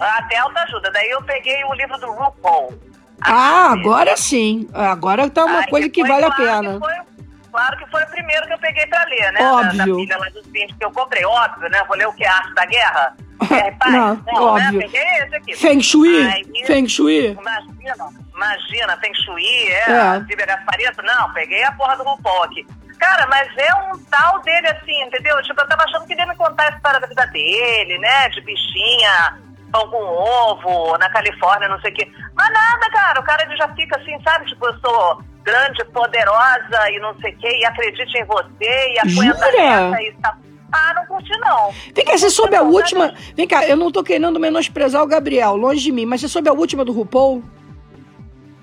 Até 0.00 0.36
autoajuda. 0.38 0.90
Daí 0.90 1.10
eu 1.10 1.22
peguei 1.22 1.62
o 1.64 1.74
livro 1.74 1.96
do 1.98 2.10
RuPaul. 2.12 2.76
Ah, 3.20 3.70
agora 3.72 4.16
sim. 4.16 4.68
Agora 4.74 5.30
tá 5.30 5.44
uma 5.44 5.60
Aí 5.60 5.66
coisa 5.68 5.88
que 5.88 6.02
vale 6.06 6.24
a 6.24 6.30
pena. 6.32 6.78
foi- 6.80 7.17
claro 7.50 7.76
que 7.78 7.86
foi 7.90 8.02
o 8.02 8.10
primeiro 8.10 8.46
que 8.46 8.52
eu 8.54 8.58
peguei 8.58 8.86
pra 8.86 9.04
ler, 9.04 9.32
né? 9.32 9.40
Da, 9.40 9.62
da 9.62 9.68
Óbvio. 9.84 9.96
filha 9.96 10.18
lá 10.18 10.28
dos 10.30 10.46
20 10.46 10.74
que 10.74 10.84
eu 10.84 10.90
comprei. 10.92 11.24
Óbvio, 11.24 11.68
né? 11.70 11.82
Vou 11.86 11.96
ler 11.96 12.08
o 12.08 12.12
que? 12.12 12.24
Arte 12.24 12.54
da 12.54 12.64
Guerra? 12.66 13.16
Guerra 13.48 13.68
e 13.68 13.72
Paz? 13.76 13.92
Não, 13.92 14.42
óbvio. 14.42 14.72
Né? 14.72 14.86
Peguei 14.86 15.06
esse 15.22 15.34
aqui. 15.36 15.56
Feng 15.56 15.80
Shui? 15.82 16.26
Aí- 16.28 16.66
Feng 16.66 16.88
Shui? 16.88 17.26
Imagina, 17.38 18.08
imagina, 18.34 18.96
Feng 18.98 19.14
Shui, 19.14 19.68
é, 19.72 19.90
É. 19.90 20.20
Bíblia 20.20 20.46
Gasparito. 20.46 21.02
Não, 21.02 21.32
peguei 21.32 21.62
a 21.64 21.72
porra 21.72 21.96
do 21.96 22.02
RuPaul 22.04 22.42
aqui. 22.44 22.66
Cara, 22.98 23.26
mas 23.28 23.48
é 23.56 23.74
um 23.92 23.98
tal 24.10 24.40
dele 24.42 24.66
assim, 24.68 25.02
entendeu? 25.04 25.40
Tipo, 25.42 25.60
eu 25.60 25.68
tava 25.68 25.84
achando 25.84 26.04
que 26.04 26.12
ele 26.14 26.20
ia 26.20 26.26
me 26.26 26.34
contar 26.36 26.64
a 26.72 26.76
história 26.76 26.98
da 26.98 27.06
vida 27.06 27.26
dele, 27.28 27.96
né? 27.98 28.28
De 28.30 28.40
bichinha, 28.40 29.38
com 29.72 29.96
ovo, 29.96 30.96
na 30.98 31.10
Califórnia, 31.10 31.68
não 31.68 31.80
sei 31.80 31.90
o 31.90 31.94
quê. 31.94 32.08
Mas 32.34 32.52
nada, 32.52 32.90
cara, 32.90 33.20
o 33.20 33.24
cara 33.24 33.42
ele 33.44 33.56
já 33.56 33.68
fica 33.74 34.00
assim, 34.00 34.16
sabe? 34.22 34.46
Tipo, 34.46 34.66
eu 34.66 34.78
sou 34.80 35.22
grande, 35.42 35.84
poderosa 35.92 36.90
e 36.92 36.98
não 37.00 37.14
sei 37.20 37.32
o 37.32 37.38
quê, 37.38 37.48
e 37.60 37.64
acredite 37.64 38.18
em 38.18 38.24
você, 38.24 38.92
e 38.94 38.98
aguenta 38.98 39.50
Jura? 39.50 39.90
nessa 39.90 40.02
e 40.02 40.12
tá... 40.20 40.36
Ah, 40.70 40.92
não 40.94 41.06
curti 41.06 41.30
não. 41.38 41.72
Vem 41.94 42.04
cá, 42.04 42.18
você 42.18 42.28
soube 42.28 42.54
a 42.54 42.62
Não, 42.62 42.70
última. 42.70 43.14
Vem 43.34 43.48
cá, 43.48 43.66
eu 43.66 43.74
não 43.74 43.90
tô 43.90 44.02
querendo 44.04 44.38
menosprezar 44.38 45.02
o 45.02 45.06
Gabriel, 45.06 45.56
longe 45.56 45.82
de 45.82 45.90
mim, 45.90 46.04
mas 46.04 46.20
você 46.20 46.28
soube 46.28 46.46
a 46.48 46.52
última 46.52 46.84
do 46.84 46.92
RuPaul? 46.92 47.42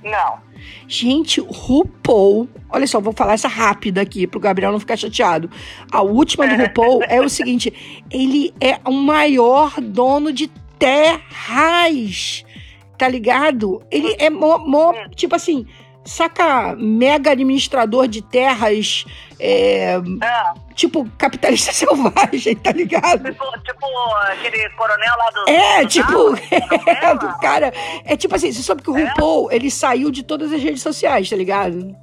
Não. 0.03 0.37
Gente, 0.87 1.41
o 1.41 1.51
RuPaul. 1.51 2.47
Olha 2.69 2.85
só, 2.85 2.99
vou 2.99 3.11
falar 3.11 3.33
essa 3.33 3.47
rápida 3.47 4.01
aqui 4.01 4.27
pro 4.27 4.39
Gabriel 4.39 4.71
não 4.71 4.79
ficar 4.79 4.95
chateado. 4.95 5.49
A 5.91 6.03
última 6.03 6.47
do 6.47 6.55
RuPaul 6.61 7.01
é 7.07 7.19
o 7.19 7.27
seguinte: 7.27 7.73
ele 8.11 8.53
é 8.61 8.79
o 8.85 8.91
maior 8.91 9.81
dono 9.81 10.31
de 10.31 10.47
terras. 10.77 12.45
Tá 12.97 13.07
ligado? 13.09 13.83
Ele 13.91 14.15
é 14.19 14.29
mó, 14.29 14.57
mó, 14.57 14.93
tipo 15.15 15.35
assim, 15.35 15.67
saca, 16.05 16.75
mega 16.77 17.31
administrador 17.31 18.07
de 18.07 18.21
terras, 18.21 19.03
é, 19.39 19.95
É, 19.95 20.53
tipo, 20.73 21.09
capitalista 21.17 21.73
selvagem, 21.73 22.55
tá 22.55 22.71
ligado? 22.71 23.23
tipo, 23.23 23.45
tipo 23.63 23.85
aquele 24.31 24.69
coronel 24.69 25.13
lá 25.17 25.29
do... 25.31 25.49
É, 25.49 25.81
do 25.81 25.87
tipo, 25.89 26.35
é, 26.87 27.15
do 27.15 27.37
cara. 27.39 27.73
É 28.05 28.15
tipo 28.15 28.35
assim, 28.35 28.51
você 28.51 28.61
sabe 28.63 28.81
que 28.81 28.89
o 28.89 28.97
É? 28.97 29.03
RuPaul, 29.09 29.51
ele 29.51 29.69
saiu 29.69 30.09
de 30.11 30.23
todas 30.23 30.53
as 30.53 30.61
redes 30.61 30.81
sociais, 30.81 31.29
tá 31.29 31.35
ligado? 31.35 31.95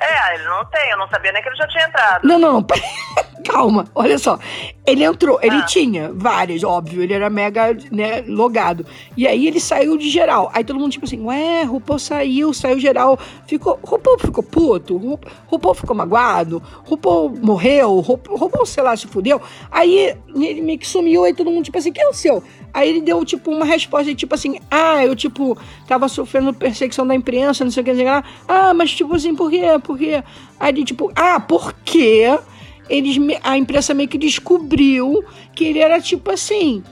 É, 0.00 0.34
ele 0.34 0.44
não 0.44 0.64
tem, 0.64 0.90
eu 0.90 0.96
não 0.98 1.06
sabia 1.08 1.30
nem 1.30 1.42
que 1.42 1.48
ele 1.48 1.56
já 1.56 1.68
tinha 1.68 1.84
entrado. 1.86 2.26
Não, 2.26 2.38
não, 2.38 2.64
calma, 3.46 3.84
olha 3.94 4.18
só. 4.18 4.38
Ele 4.86 5.04
entrou, 5.04 5.38
ele 5.42 5.56
Ah. 5.56 5.62
tinha 5.66 6.10
várias, 6.12 6.64
óbvio, 6.64 7.02
ele 7.02 7.12
era 7.12 7.28
mega, 7.30 7.76
né, 7.92 8.24
logado. 8.26 8.84
E 9.16 9.26
aí 9.28 9.46
ele 9.46 9.60
saiu 9.60 9.96
de 9.98 10.08
geral. 10.08 10.50
Aí 10.54 10.64
todo 10.64 10.78
mundo, 10.80 10.90
tipo 10.92 11.04
assim, 11.04 11.22
ué, 11.24 11.62
RuPaul 11.64 11.98
saiu, 11.98 12.52
saiu 12.54 12.80
geral. 12.80 13.18
Ficou, 13.46 13.78
RuPaul 13.84 14.18
ficou 14.18 14.42
puto, 14.42 14.96
Ru- 14.96 15.20
RuPaul 15.46 15.74
ficou 15.74 15.94
magoado, 15.94 16.62
RuPaul 16.84 17.30
morreu, 17.40 18.00
Ru- 18.00 18.20
RuPaul, 18.28 18.66
sei 18.66 18.82
lá, 18.82 18.96
se 18.96 19.06
fudeu. 19.06 19.40
Aí 19.70 20.16
ele 20.34 20.62
meio 20.62 20.78
que 20.78 20.86
sumiu, 20.88 21.24
aí 21.24 21.34
todo 21.34 21.50
mundo, 21.50 21.64
tipo 21.64 21.76
assim, 21.78 21.92
quem 21.92 22.04
é 22.04 22.08
o 22.08 22.14
seu? 22.14 22.42
Aí 22.72 22.88
ele 22.88 23.00
deu, 23.00 23.24
tipo, 23.24 23.50
uma 23.50 23.64
resposta, 23.64 24.14
tipo 24.14 24.34
assim, 24.34 24.58
ah, 24.70 25.04
eu, 25.04 25.14
tipo, 25.16 25.58
tava 25.86 26.08
sofrendo 26.08 26.52
perseguição 26.54 27.06
da 27.06 27.14
imprensa, 27.14 27.64
não 27.64 27.70
sei 27.70 27.82
o 27.82 27.84
que, 27.84 27.90
não 27.92 27.96
sei 27.98 28.06
o 28.06 28.08
que 28.08 28.14
lá. 28.14 28.24
Ah, 28.48 28.74
mas, 28.74 28.92
tipo 28.92 29.14
assim, 29.14 29.34
por 29.34 29.50
quê? 29.50 29.62
Por 29.82 29.98
quê? 29.98 30.22
Aí 30.58 30.72
ele, 30.72 30.84
tipo, 30.84 31.10
ah, 31.16 31.40
porque 31.40 32.38
eles, 32.88 33.18
me- 33.18 33.38
a 33.42 33.56
imprensa 33.58 33.92
meio 33.94 34.08
que 34.08 34.18
descobriu 34.18 35.24
que 35.54 35.64
ele 35.64 35.78
era, 35.78 36.00
tipo 36.00 36.30
assim, 36.30 36.82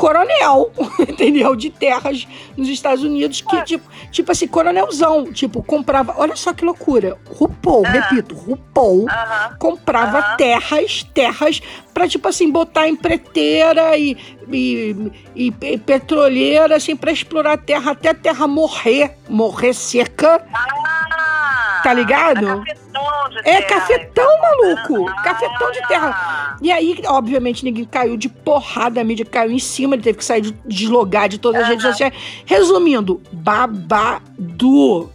coronel, 0.00 0.72
entendeu? 0.98 1.54
De 1.54 1.68
terras 1.70 2.26
nos 2.56 2.68
Estados 2.68 3.04
Unidos, 3.04 3.42
que, 3.42 3.62
tipo, 3.64 3.88
tipo 4.10 4.32
assim, 4.32 4.46
coronelzão, 4.48 5.30
tipo, 5.32 5.62
comprava, 5.62 6.14
olha 6.16 6.34
só 6.34 6.52
que 6.54 6.64
loucura, 6.64 7.18
RuPaul, 7.28 7.84
Ah. 7.86 7.90
repito, 7.90 8.34
RuPaul, 8.34 9.06
Aham. 9.10 9.56
comprava 9.58 10.22
terras, 10.36 11.02
terras 11.14 11.60
pra, 11.92 12.08
tipo 12.08 12.26
assim, 12.28 12.50
botar 12.50 12.88
em 12.88 12.96
preteira 12.96 13.96
e, 13.98 14.16
e, 14.50 14.96
e 15.34 15.50
pe- 15.52 15.76
petroleira, 15.78 16.76
assim, 16.76 16.96
pra 16.96 17.12
explorar 17.12 17.52
a 17.52 17.56
terra 17.58 17.92
até 17.92 18.08
a 18.10 18.14
terra 18.14 18.46
morrer, 18.46 19.16
morrer 19.28 19.74
seca. 19.74 20.42
Ah, 20.52 21.19
Tá 21.82 21.92
ligado? 21.92 22.64
É 23.44 23.62
cafetão 23.62 23.88
de 23.88 23.94
É 23.94 24.04
então. 24.04 24.40
maluco! 24.40 25.08
Ah. 25.08 25.22
Cafetão 25.22 25.70
de 25.70 25.88
terra. 25.88 26.56
E 26.60 26.70
aí, 26.70 27.00
obviamente, 27.06 27.64
ninguém 27.64 27.84
caiu 27.84 28.16
de 28.16 28.28
porrada, 28.28 29.00
a 29.00 29.04
mídia 29.04 29.24
caiu 29.24 29.50
em 29.52 29.58
cima, 29.58 29.94
ele 29.94 30.02
teve 30.02 30.18
que 30.18 30.24
sair, 30.24 30.40
de, 30.40 30.52
deslogar 30.66 31.28
de 31.28 31.38
todas 31.38 31.62
as 31.62 31.68
redes 31.68 31.84
sociais. 31.84 32.12
Resumindo, 32.44 33.22
babado. 33.32 35.10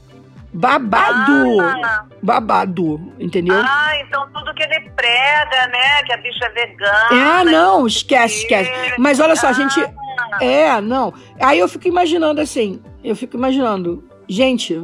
Babado. 0.53 1.59
Ah. 1.61 2.05
Babado, 2.23 3.13
entendeu? 3.19 3.55
Ah, 3.61 3.91
então 3.99 4.27
tudo 4.33 4.53
que 4.53 4.63
ele 4.63 4.89
prega, 4.95 5.67
né? 5.67 6.03
Que 6.05 6.13
a 6.13 6.17
bicha 6.17 6.45
é 6.45 6.49
vegana. 6.49 7.07
Ah, 7.11 7.43
não, 7.43 7.85
esquece, 7.85 8.43
esquece. 8.43 8.71
Mas 8.97 9.19
olha 9.19 9.35
só, 9.35 9.47
a 9.47 9.53
gente. 9.53 9.79
Ah. 9.81 10.43
É, 10.43 10.81
não. 10.81 11.13
Aí 11.41 11.59
eu 11.59 11.67
fico 11.67 11.87
imaginando 11.87 12.39
assim, 12.39 12.81
eu 13.03 13.15
fico 13.15 13.35
imaginando, 13.35 14.03
gente, 14.29 14.81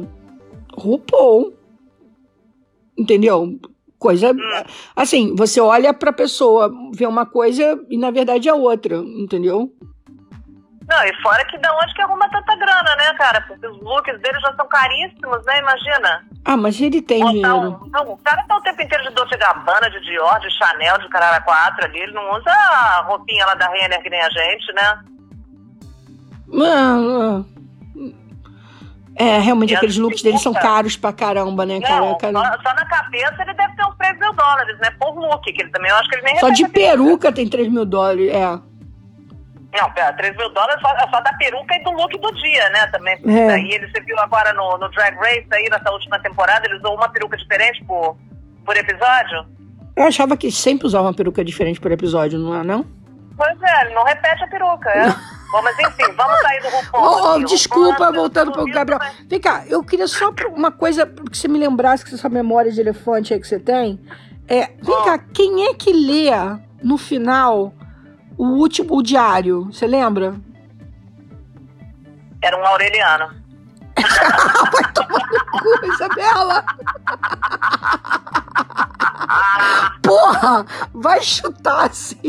RuPaul. 0.76 1.54
Entendeu? 2.96 3.58
Coisa. 3.98 4.34
Assim, 4.96 5.34
você 5.36 5.60
olha 5.60 5.94
pra 5.94 6.12
pessoa, 6.12 6.70
vê 6.94 7.06
uma 7.06 7.24
coisa 7.24 7.78
e 7.88 7.96
na 7.96 8.10
verdade 8.10 8.48
é 8.48 8.52
outra, 8.54 8.96
entendeu? 8.96 9.72
Não, 10.88 11.04
e 11.04 11.22
fora 11.22 11.44
que 11.46 11.56
da 11.58 11.72
onde 11.78 11.94
que 11.94 12.02
arruma 12.02 12.28
tanta 12.28 12.56
grana, 12.56 12.96
né, 12.96 13.14
cara? 13.16 13.40
Porque 13.42 13.64
os 13.66 13.80
looks 13.80 14.20
dele 14.20 14.38
já 14.40 14.52
são 14.56 14.66
caríssimos, 14.66 15.42
né? 15.46 15.60
Imagina. 15.60 16.26
Ah, 16.44 16.56
mas 16.56 16.80
ele 16.80 17.00
tem 17.00 17.20
Botar 17.20 17.30
dinheiro. 17.32 17.80
um- 17.84 17.88
não, 17.90 18.12
o 18.12 18.18
cara 18.18 18.44
tá 18.48 18.56
o 18.56 18.60
tempo 18.62 18.82
inteiro 18.82 19.04
de 19.04 19.14
Dolce 19.14 19.36
Gabbana, 19.36 19.88
de 19.88 20.00
Dior, 20.00 20.40
de 20.40 20.50
Chanel, 20.58 20.98
de 20.98 21.08
Carara 21.08 21.40
4 21.40 21.84
ali. 21.86 22.00
Ele 22.00 22.12
não 22.12 22.28
usa 22.36 22.50
a 22.50 23.04
roupinha 23.06 23.46
lá 23.46 23.54
da 23.54 23.68
Renner 23.68 24.02
que 24.02 24.10
nem 24.10 24.20
a 24.20 24.28
gente, 24.28 24.72
né? 24.74 24.98
Ah, 26.54 26.98
ah. 26.98 27.44
É, 29.14 29.38
realmente 29.38 29.74
aqueles 29.74 29.96
as 29.96 30.00
looks 30.00 30.22
dele 30.22 30.38
são 30.38 30.54
caros 30.54 30.96
pra 30.96 31.12
caramba, 31.12 31.66
né? 31.66 31.78
Não, 31.80 32.16
Cara- 32.16 32.32
só, 32.32 32.62
só 32.62 32.74
na 32.74 32.86
cabeça 32.86 33.42
ele 33.42 33.52
deve 33.54 33.76
ter 33.76 33.84
uns 33.84 33.96
3 33.96 34.18
mil 34.18 34.32
dólares, 34.32 34.78
né? 34.78 34.90
Por 34.98 35.14
look, 35.14 35.52
que 35.52 35.62
ele 35.62 35.70
também, 35.70 35.90
eu 35.90 35.96
acho 35.96 36.08
que 36.08 36.16
ele 36.16 36.24
nem 36.24 36.38
Só 36.38 36.48
de 36.48 36.66
peruca 36.68 37.30
tem 37.30 37.46
3 37.46 37.68
mil 37.68 37.84
dólares, 37.84 38.30
é. 38.32 38.58
Não, 39.80 39.90
pera, 39.92 40.12
3 40.14 40.36
mil 40.36 40.50
dólares 40.52 40.80
só, 40.80 40.90
é 40.92 41.08
só 41.10 41.20
da 41.20 41.32
peruca 41.34 41.74
e 41.74 41.82
do 41.82 41.90
look 41.90 42.18
do 42.18 42.32
dia, 42.34 42.70
né? 42.70 42.86
Também. 42.88 43.14
É. 43.26 43.46
Daí 43.48 43.72
ele, 43.72 43.90
você 43.90 44.00
viu 44.00 44.18
agora 44.18 44.52
no, 44.54 44.78
no 44.78 44.88
Drag 44.90 45.14
Race, 45.16 45.46
aí 45.52 45.68
nessa 45.70 45.90
última 45.90 46.18
temporada, 46.18 46.66
ele 46.66 46.76
usou 46.76 46.94
uma 46.94 47.08
peruca 47.08 47.36
diferente 47.36 47.84
por, 47.84 48.16
por 48.64 48.76
episódio? 48.76 49.46
Eu 49.94 50.04
achava 50.04 50.36
que 50.36 50.50
sempre 50.50 50.86
usava 50.86 51.04
uma 51.06 51.14
peruca 51.14 51.44
diferente 51.44 51.80
por 51.80 51.90
episódio, 51.92 52.38
não 52.38 52.54
é 52.54 52.62
não? 52.64 52.86
Pois 53.36 53.62
é, 53.62 53.80
ele 53.86 53.94
não 53.94 54.04
repete 54.04 54.44
a 54.44 54.46
peruca, 54.48 54.88
é. 54.90 55.06
Bom, 55.52 55.60
mas 55.62 55.78
enfim, 55.78 56.10
vamos 56.16 56.40
sair 56.40 56.62
do 56.62 56.68
RuPaul. 56.70 57.04
Oh, 57.04 57.34
oh, 57.34 57.44
desculpa, 57.44 58.10
voltando 58.10 58.52
pro 58.52 58.60
sumiu 58.62 58.74
Gabriel. 58.74 58.98
também. 58.98 59.14
Vem 59.28 59.40
cá, 59.40 59.64
eu 59.66 59.84
queria 59.84 60.08
só 60.08 60.32
uma 60.54 60.72
coisa 60.72 61.04
que 61.06 61.36
você 61.36 61.46
me 61.46 61.58
lembrasse, 61.58 62.02
que 62.06 62.14
essa 62.14 62.28
memória 62.30 62.72
de 62.72 62.80
elefante 62.80 63.34
aí 63.34 63.40
que 63.40 63.46
você 63.46 63.58
tem. 63.60 64.00
É, 64.48 64.68
vem 64.82 64.94
Oh. 64.96 65.04
cá, 65.04 65.18
quem 65.18 65.66
é 65.68 65.74
que 65.74 65.92
lê 65.92 66.30
no 66.82 66.96
final 66.96 67.74
o 68.38 68.46
último 68.46 68.96
o 68.96 69.02
diário? 69.02 69.66
Você 69.66 69.86
lembra? 69.86 70.34
Era 72.42 72.56
um 72.58 72.64
Aureliano. 72.66 73.34
Vai 74.72 74.92
tomar 74.94 75.28
no 75.28 75.78
cu, 75.80 75.86
Isabela! 75.86 76.64
Porra! 80.12 80.66
Vai 80.92 81.22
chutar 81.22 81.86
assim! 81.86 82.20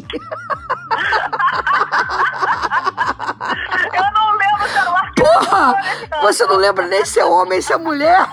Eu 3.94 4.12
não 4.14 4.32
lembro 4.38 4.90
um 4.90 4.96
arquiteto. 4.96 5.50
Porra! 5.50 5.76
Você 6.22 6.46
não 6.46 6.56
lembra 6.56 6.88
nem 6.88 7.04
se 7.04 7.20
é 7.20 7.26
homem, 7.26 7.62
se 7.62 7.74
é 7.74 7.78
mulher? 7.78 8.26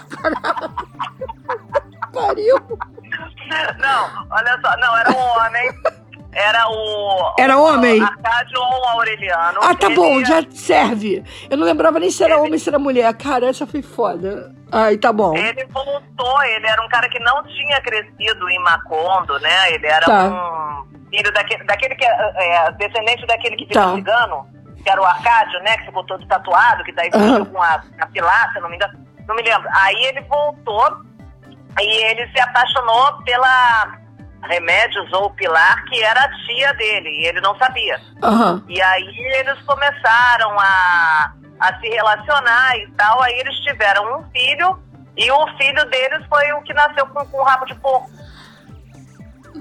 Pariu! 2.14 2.56
Não, 3.80 4.26
olha 4.30 4.60
só, 4.62 4.76
não, 4.76 4.96
era 4.96 5.10
um 5.10 5.18
homem. 5.18 5.82
Era 6.32 6.68
o. 6.68 7.34
Era 7.38 7.56
o 7.58 7.64
homem? 7.64 8.00
Arcádio 8.00 8.60
ou 8.60 8.80
o 8.80 8.84
Aureliano. 8.90 9.58
Ah, 9.62 9.74
tá 9.74 9.86
Ele- 9.86 9.96
bom, 9.96 10.24
já 10.24 10.42
serve. 10.50 11.24
Eu 11.50 11.56
não 11.56 11.66
lembrava 11.66 11.98
nem 11.98 12.10
se 12.10 12.22
era 12.22 12.38
homem, 12.38 12.58
se 12.58 12.68
era 12.68 12.78
mulher. 12.78 13.12
Cara, 13.14 13.46
essa 13.48 13.66
foi 13.66 13.82
foda. 13.82 14.54
Ai, 14.70 14.96
tá 14.96 15.12
bom. 15.12 15.36
Ele 15.36 15.66
voltou, 15.66 16.42
ele 16.44 16.66
era 16.68 16.80
um 16.84 16.88
cara 16.88 17.08
que 17.08 17.18
não 17.18 17.42
tinha 17.44 17.80
crescido 17.80 18.48
em 18.48 18.58
Macondo, 18.60 19.38
né? 19.40 19.72
Ele 19.72 19.86
era 19.86 20.06
Tá. 20.06 20.24
um 20.26 21.08
filho 21.10 21.32
daquele, 21.32 21.64
daquele 21.64 21.94
que 21.96 22.04
é, 22.04 22.10
é, 22.66 22.72
descendente 22.72 23.26
daquele 23.26 23.56
que 23.56 23.66
Tá. 23.66 23.80
ficou 23.82 23.94
cigano, 23.96 24.46
que 24.84 24.88
era 24.88 25.00
o 25.00 25.04
Arcádio, 25.04 25.60
né? 25.64 25.76
Que 25.78 25.86
ficou 25.86 26.04
todo 26.06 26.24
tatuado, 26.28 26.84
que 26.84 26.92
daí 26.92 27.10
Aham. 27.12 27.38
ficou 27.40 27.46
com 27.54 27.62
a, 27.62 27.82
a 27.98 28.08
eu 28.54 28.62
não 28.62 28.70
me 28.70 28.76
engano. 28.76 28.92
Não 29.26 29.34
me 29.34 29.42
lembro. 29.42 29.68
Aí 29.82 29.96
ele 30.06 30.20
voltou 30.22 30.96
e 31.80 32.04
ele 32.04 32.28
se 32.30 32.40
apaixonou 32.40 33.14
pela 33.24 33.98
Remédios 34.42 35.12
ou 35.12 35.30
Pilar, 35.30 35.84
que 35.84 36.02
era 36.02 36.20
a 36.20 36.30
tia 36.46 36.72
dele, 36.74 37.08
e 37.10 37.26
ele 37.26 37.40
não 37.40 37.56
sabia. 37.58 38.00
Aham. 38.22 38.64
E 38.68 38.80
aí 38.80 39.18
eles 39.36 39.60
começaram 39.62 40.58
a, 40.58 41.32
a 41.60 41.78
se 41.78 41.88
relacionar 41.88 42.76
e 42.78 42.86
tal. 42.92 43.22
Aí 43.22 43.38
eles 43.38 43.54
tiveram 43.60 44.18
um 44.18 44.30
filho. 44.30 44.78
E 45.16 45.30
o 45.30 45.46
filho 45.58 45.84
deles 45.90 46.24
foi 46.28 46.52
o 46.52 46.62
que 46.62 46.72
nasceu 46.72 47.06
com, 47.08 47.26
com 47.26 47.42
rabo 47.42 47.66
de 47.66 47.74
porco. 47.76 48.10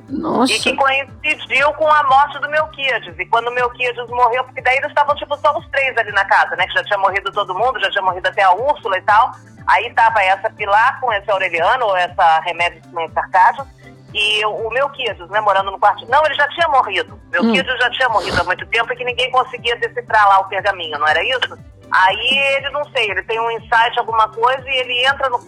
Nossa. 0.07 0.53
E 0.53 0.59
que 0.59 0.75
coincidiu 0.75 1.73
com 1.73 1.87
a 1.87 2.03
morte 2.03 2.39
do 2.39 2.49
Melquíades. 2.49 3.17
E 3.17 3.25
quando 3.25 3.47
o 3.47 3.53
Melquíades 3.53 4.09
morreu, 4.09 4.43
porque 4.43 4.61
daí 4.61 4.77
eles 4.77 4.89
estavam 4.89 5.15
tipo 5.15 5.35
só 5.37 5.57
os 5.57 5.67
três 5.69 5.97
ali 5.97 6.11
na 6.11 6.25
casa, 6.25 6.55
né? 6.55 6.65
Que 6.67 6.73
já 6.73 6.83
tinha 6.83 6.97
morrido 6.97 7.31
todo 7.31 7.53
mundo, 7.53 7.79
já 7.79 7.89
tinha 7.91 8.01
morrido 8.01 8.27
até 8.27 8.43
a 8.43 8.53
Úrsula 8.53 8.97
e 8.97 9.01
tal. 9.01 9.31
Aí 9.67 9.93
tava 9.93 10.23
essa 10.23 10.49
Pilar 10.49 10.99
com 10.99 11.11
esse 11.13 11.29
Aureliano, 11.29 11.85
ou 11.85 11.97
essa 11.97 12.39
Remédios 12.39 12.85
com 12.87 13.01
esse 13.01 13.19
Arcádio. 13.19 13.65
E 14.13 14.45
o 14.45 14.69
o 14.69 14.71
Melquíades, 14.71 15.27
né, 15.29 15.39
morando 15.41 15.71
no 15.71 15.79
quarto. 15.79 16.05
Não, 16.09 16.23
ele 16.25 16.35
já 16.35 16.47
tinha 16.49 16.67
morrido. 16.67 17.19
Melquíades 17.31 17.77
já 17.79 17.89
tinha 17.91 18.09
morrido 18.09 18.39
há 18.39 18.43
muito 18.43 18.65
tempo 18.67 18.91
e 18.93 18.95
que 18.95 19.03
ninguém 19.03 19.31
conseguia 19.31 19.75
decifrar 19.77 20.27
lá 20.27 20.39
o 20.39 20.47
pergaminho, 20.47 20.97
não 20.97 21.07
era 21.07 21.21
isso? 21.23 21.57
Aí 21.91 22.37
ele, 22.55 22.69
não 22.69 22.83
sei, 22.91 23.09
ele 23.09 23.23
tem 23.23 23.39
um 23.39 23.51
insight, 23.51 23.97
alguma 23.97 24.29
coisa, 24.29 24.63
e 24.69 24.77
ele 24.77 25.05
entra 25.05 25.27
no. 25.29 25.39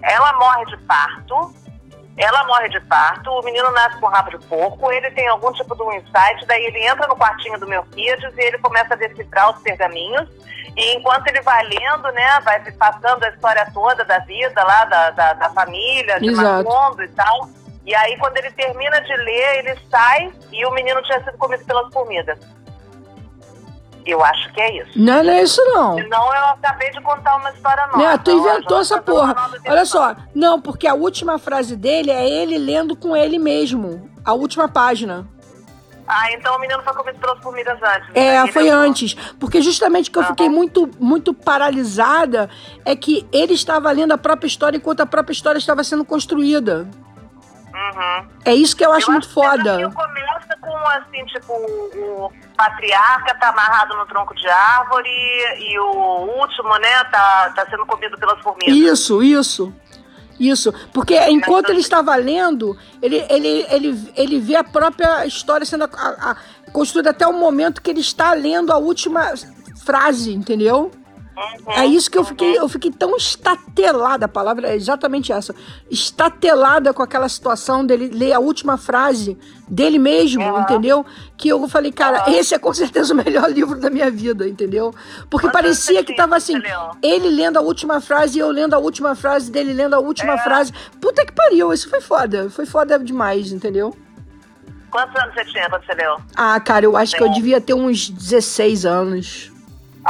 Ela 0.00 0.32
morre 0.34 0.64
de 0.66 0.76
parto. 0.78 1.52
Ela 2.16 2.44
morre 2.46 2.68
de 2.68 2.80
parto, 2.80 3.30
o 3.30 3.44
menino 3.44 3.70
nasce 3.70 4.00
com 4.00 4.08
rabo 4.08 4.36
de 4.36 4.44
porco, 4.46 4.90
ele 4.90 5.08
tem 5.12 5.28
algum 5.28 5.52
tipo 5.52 5.72
de 5.76 5.82
um 5.84 5.92
insight, 5.92 6.44
daí 6.48 6.64
ele 6.64 6.84
entra 6.84 7.06
no 7.06 7.14
quartinho 7.14 7.60
do 7.60 7.68
Melquíades 7.68 8.36
e 8.36 8.40
ele 8.40 8.58
começa 8.58 8.94
a 8.94 8.96
decifrar 8.96 9.54
os 9.54 9.62
pergaminhos. 9.62 10.28
E 10.76 10.96
enquanto 10.96 11.28
ele 11.28 11.40
vai 11.42 11.64
lendo, 11.64 12.10
né, 12.10 12.40
vai 12.44 12.60
passando 12.72 13.22
a 13.22 13.28
história 13.28 13.70
toda 13.72 14.04
da 14.04 14.18
vida 14.20 14.64
lá, 14.64 14.84
da, 14.84 15.10
da, 15.10 15.32
da 15.34 15.50
família, 15.50 16.18
de 16.18 16.30
Exato. 16.30 16.68
Macondo 16.68 17.04
e 17.04 17.08
tal. 17.08 17.48
E 17.88 17.94
aí, 17.94 18.18
quando 18.18 18.36
ele 18.36 18.50
termina 18.50 19.00
de 19.00 19.16
ler, 19.16 19.58
ele 19.64 19.78
sai 19.90 20.30
e 20.52 20.66
o 20.66 20.70
menino 20.72 21.00
tinha 21.04 21.24
sido 21.24 21.38
comido 21.38 21.64
pelas 21.64 21.90
formigas. 21.90 22.38
Eu 24.04 24.22
acho 24.22 24.52
que 24.52 24.60
é 24.60 24.76
isso. 24.82 24.90
Não, 24.94 25.22
não 25.24 25.32
é 25.32 25.42
isso 25.42 25.62
não. 25.64 25.94
Senão 25.96 26.34
eu 26.34 26.44
acabei 26.48 26.90
de 26.90 27.00
contar 27.00 27.36
uma 27.36 27.50
história 27.50 27.86
nova. 27.86 27.96
Né, 27.98 28.18
tu 28.22 28.30
Ó, 28.30 28.34
inventou 28.34 28.80
essa 28.80 29.00
porra. 29.00 29.34
Olha 29.66 29.86
só. 29.86 30.14
Não, 30.34 30.60
porque 30.60 30.86
a 30.86 30.92
última 30.92 31.38
frase 31.38 31.74
dele 31.76 32.10
é 32.10 32.28
ele 32.28 32.58
lendo 32.58 32.94
com 32.94 33.16
ele 33.16 33.38
mesmo. 33.38 34.10
A 34.22 34.34
última 34.34 34.68
página. 34.68 35.26
Ah, 36.06 36.30
então 36.32 36.56
o 36.56 36.60
menino 36.60 36.82
foi 36.82 36.92
comido 36.92 37.18
pelas 37.18 37.42
formigas 37.42 37.78
antes. 37.82 38.08
É, 38.14 38.46
foi 38.48 38.64
ele- 38.64 38.70
antes. 38.70 39.14
Porque 39.40 39.62
justamente 39.62 40.10
que 40.10 40.18
eu 40.18 40.22
Aham. 40.22 40.30
fiquei 40.30 40.48
muito, 40.50 40.90
muito 41.00 41.32
paralisada 41.32 42.50
é 42.84 42.94
que 42.94 43.26
ele 43.32 43.54
estava 43.54 43.90
lendo 43.90 44.12
a 44.12 44.18
própria 44.18 44.46
história 44.46 44.76
enquanto 44.76 45.00
a 45.00 45.06
própria 45.06 45.32
história 45.32 45.58
estava 45.58 45.82
sendo 45.82 46.04
construída. 46.04 46.86
Uhum. 47.94 48.28
É 48.44 48.54
isso 48.54 48.76
que 48.76 48.84
eu 48.84 48.92
acho 48.92 49.10
muito 49.10 49.26
que 49.26 49.30
o 49.30 49.34
foda. 49.34 49.62
desafio 49.62 49.92
começa 49.92 50.56
com, 50.60 50.76
assim, 50.88 51.24
tipo, 51.26 51.52
o 51.52 52.32
patriarca 52.56 53.34
tá 53.36 53.48
amarrado 53.48 53.96
no 53.96 54.06
tronco 54.06 54.34
de 54.34 54.48
árvore 54.48 55.08
e 55.58 55.78
o 55.78 56.40
último, 56.40 56.76
né, 56.78 57.04
tá, 57.10 57.52
tá 57.54 57.66
sendo 57.70 57.86
comido 57.86 58.16
pelas 58.18 58.40
formigas. 58.42 58.74
Isso, 58.74 59.22
isso. 59.22 59.72
Isso, 60.38 60.72
porque 60.92 61.18
enquanto 61.30 61.70
ele 61.70 61.80
estava 61.80 62.14
lendo, 62.14 62.78
ele, 63.02 63.26
ele, 63.28 63.66
ele, 63.70 64.12
ele 64.16 64.38
vê 64.38 64.54
a 64.54 64.62
própria 64.62 65.26
história 65.26 65.66
sendo 65.66 65.82
a- 65.84 65.88
a- 66.30 66.36
construída 66.72 67.10
até 67.10 67.26
o 67.26 67.32
momento 67.32 67.82
que 67.82 67.90
ele 67.90 68.00
está 68.00 68.34
lendo 68.34 68.72
a 68.72 68.76
última 68.78 69.32
frase, 69.84 70.32
entendeu? 70.32 70.92
Uhum, 71.38 71.72
É 71.72 71.86
isso 71.86 72.10
que 72.10 72.18
eu 72.18 72.24
fiquei, 72.24 72.58
eu 72.58 72.68
fiquei 72.68 72.90
tão 72.90 73.16
estatelada, 73.16 74.24
a 74.26 74.28
palavra 74.28 74.68
é 74.70 74.74
exatamente 74.74 75.30
essa. 75.32 75.54
Estatelada 75.88 76.92
com 76.92 77.00
aquela 77.02 77.28
situação 77.28 77.86
dele 77.86 78.10
ler 78.12 78.32
a 78.32 78.40
última 78.40 78.76
frase 78.76 79.38
dele 79.68 79.98
mesmo, 79.98 80.42
Uhum. 80.42 80.60
entendeu? 80.62 81.06
Que 81.36 81.48
eu 81.50 81.68
falei, 81.68 81.92
cara, 81.92 82.24
Uhum. 82.26 82.34
esse 82.34 82.54
é 82.54 82.58
com 82.58 82.72
certeza 82.74 83.12
o 83.12 83.16
melhor 83.16 83.48
livro 83.52 83.78
da 83.78 83.88
minha 83.90 84.10
vida, 84.10 84.48
entendeu? 84.48 84.92
Porque 85.30 85.48
parecia 85.50 86.02
que 86.02 86.14
tava 86.16 86.36
assim, 86.36 86.54
ele 87.02 87.28
lendo 87.28 87.56
a 87.56 87.60
última 87.60 88.00
frase 88.00 88.38
e 88.38 88.40
eu 88.40 88.50
lendo 88.50 88.74
a 88.74 88.78
última 88.78 89.14
frase 89.14 89.50
dele 89.50 89.72
lendo 89.72 89.94
a 89.94 90.00
última 90.00 90.32
É. 90.34 90.38
frase. 90.38 90.72
Puta 91.00 91.24
que 91.24 91.32
pariu, 91.32 91.72
isso 91.72 91.88
foi 91.88 92.00
foda. 92.00 92.50
Foi 92.50 92.66
foda 92.66 92.98
demais, 92.98 93.52
entendeu? 93.52 93.96
Quantos 94.90 95.14
anos 95.22 95.34
você 95.34 95.44
tinha 95.44 95.68
quando 95.68 95.84
você 95.84 95.94
leu? 95.94 96.16
Ah, 96.34 96.58
cara, 96.58 96.84
eu 96.86 96.96
acho 96.96 97.14
que 97.14 97.22
eu 97.22 97.26
É. 97.28 97.32
devia 97.32 97.60
ter 97.60 97.74
uns 97.74 98.08
16 98.08 98.86
anos. 98.86 99.52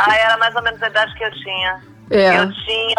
Ah, 0.07 0.17
era 0.17 0.37
mais 0.37 0.55
ou 0.55 0.63
menos 0.63 0.83
a 0.83 0.89
idade 0.89 1.15
que 1.15 1.25
eu 1.25 1.31
tinha. 1.33 1.81
É. 2.11 2.39
Eu 2.39 2.53
tinha. 2.53 2.95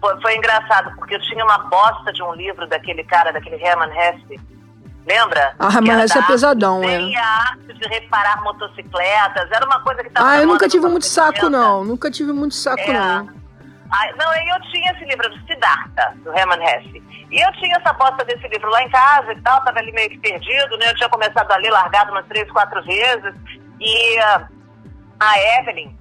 Foi, 0.00 0.20
foi 0.20 0.36
engraçado, 0.36 0.94
porque 0.96 1.14
eu 1.14 1.20
tinha 1.22 1.44
uma 1.44 1.58
bosta 1.58 2.12
de 2.12 2.22
um 2.22 2.34
livro 2.34 2.66
daquele 2.68 3.02
cara, 3.04 3.32
daquele 3.32 3.56
Herman 3.62 3.90
Hesse. 3.96 4.40
Lembra? 5.06 5.54
Ah, 5.58 5.68
Que 5.68 5.80
mas 5.82 5.88
era 5.90 6.04
esse 6.04 6.18
é 6.18 6.22
pesadão, 6.22 6.82
é. 6.82 6.98
Tem 6.98 7.16
a 7.16 7.24
arte 7.26 7.72
de 7.74 7.88
reparar 7.88 8.42
motocicletas. 8.42 9.50
Era 9.52 9.64
uma 9.64 9.80
coisa 9.80 10.02
que 10.02 10.10
tava. 10.10 10.28
Ah, 10.30 10.36
eu 10.38 10.46
nunca 10.46 10.68
tive 10.68 10.86
muito 10.88 11.06
saco, 11.06 11.46
80. 11.46 11.50
não. 11.50 11.84
Nunca 11.84 12.10
tive 12.10 12.32
muito 12.32 12.54
saco, 12.54 12.80
É. 12.82 12.92
não. 12.92 13.28
Ai, 13.88 14.12
não, 14.18 14.28
aí 14.30 14.48
eu 14.48 14.60
tinha 14.72 14.90
esse 14.92 15.04
livro 15.04 15.30
do 15.30 15.38
Siddhartha, 15.46 16.12
do 16.24 16.36
Herman 16.36 16.58
Hesse. 16.60 17.00
E 17.30 17.40
eu 17.40 17.52
tinha 17.52 17.76
essa 17.76 17.92
bosta 17.92 18.24
desse 18.24 18.46
livro 18.48 18.68
lá 18.68 18.82
em 18.82 18.90
casa 18.90 19.32
e 19.32 19.40
tal, 19.42 19.62
tava 19.62 19.78
ali 19.78 19.92
meio 19.92 20.10
que 20.10 20.18
perdido, 20.18 20.76
né? 20.76 20.90
Eu 20.90 20.96
tinha 20.96 21.08
começado 21.08 21.50
a 21.52 21.56
ler 21.56 21.70
largado 21.70 22.10
umas 22.10 22.26
três, 22.26 22.50
quatro 22.50 22.82
vezes. 22.84 23.32
E 23.80 24.18
ah, 24.18 24.48
a 25.20 25.60
Evelyn, 25.60 25.96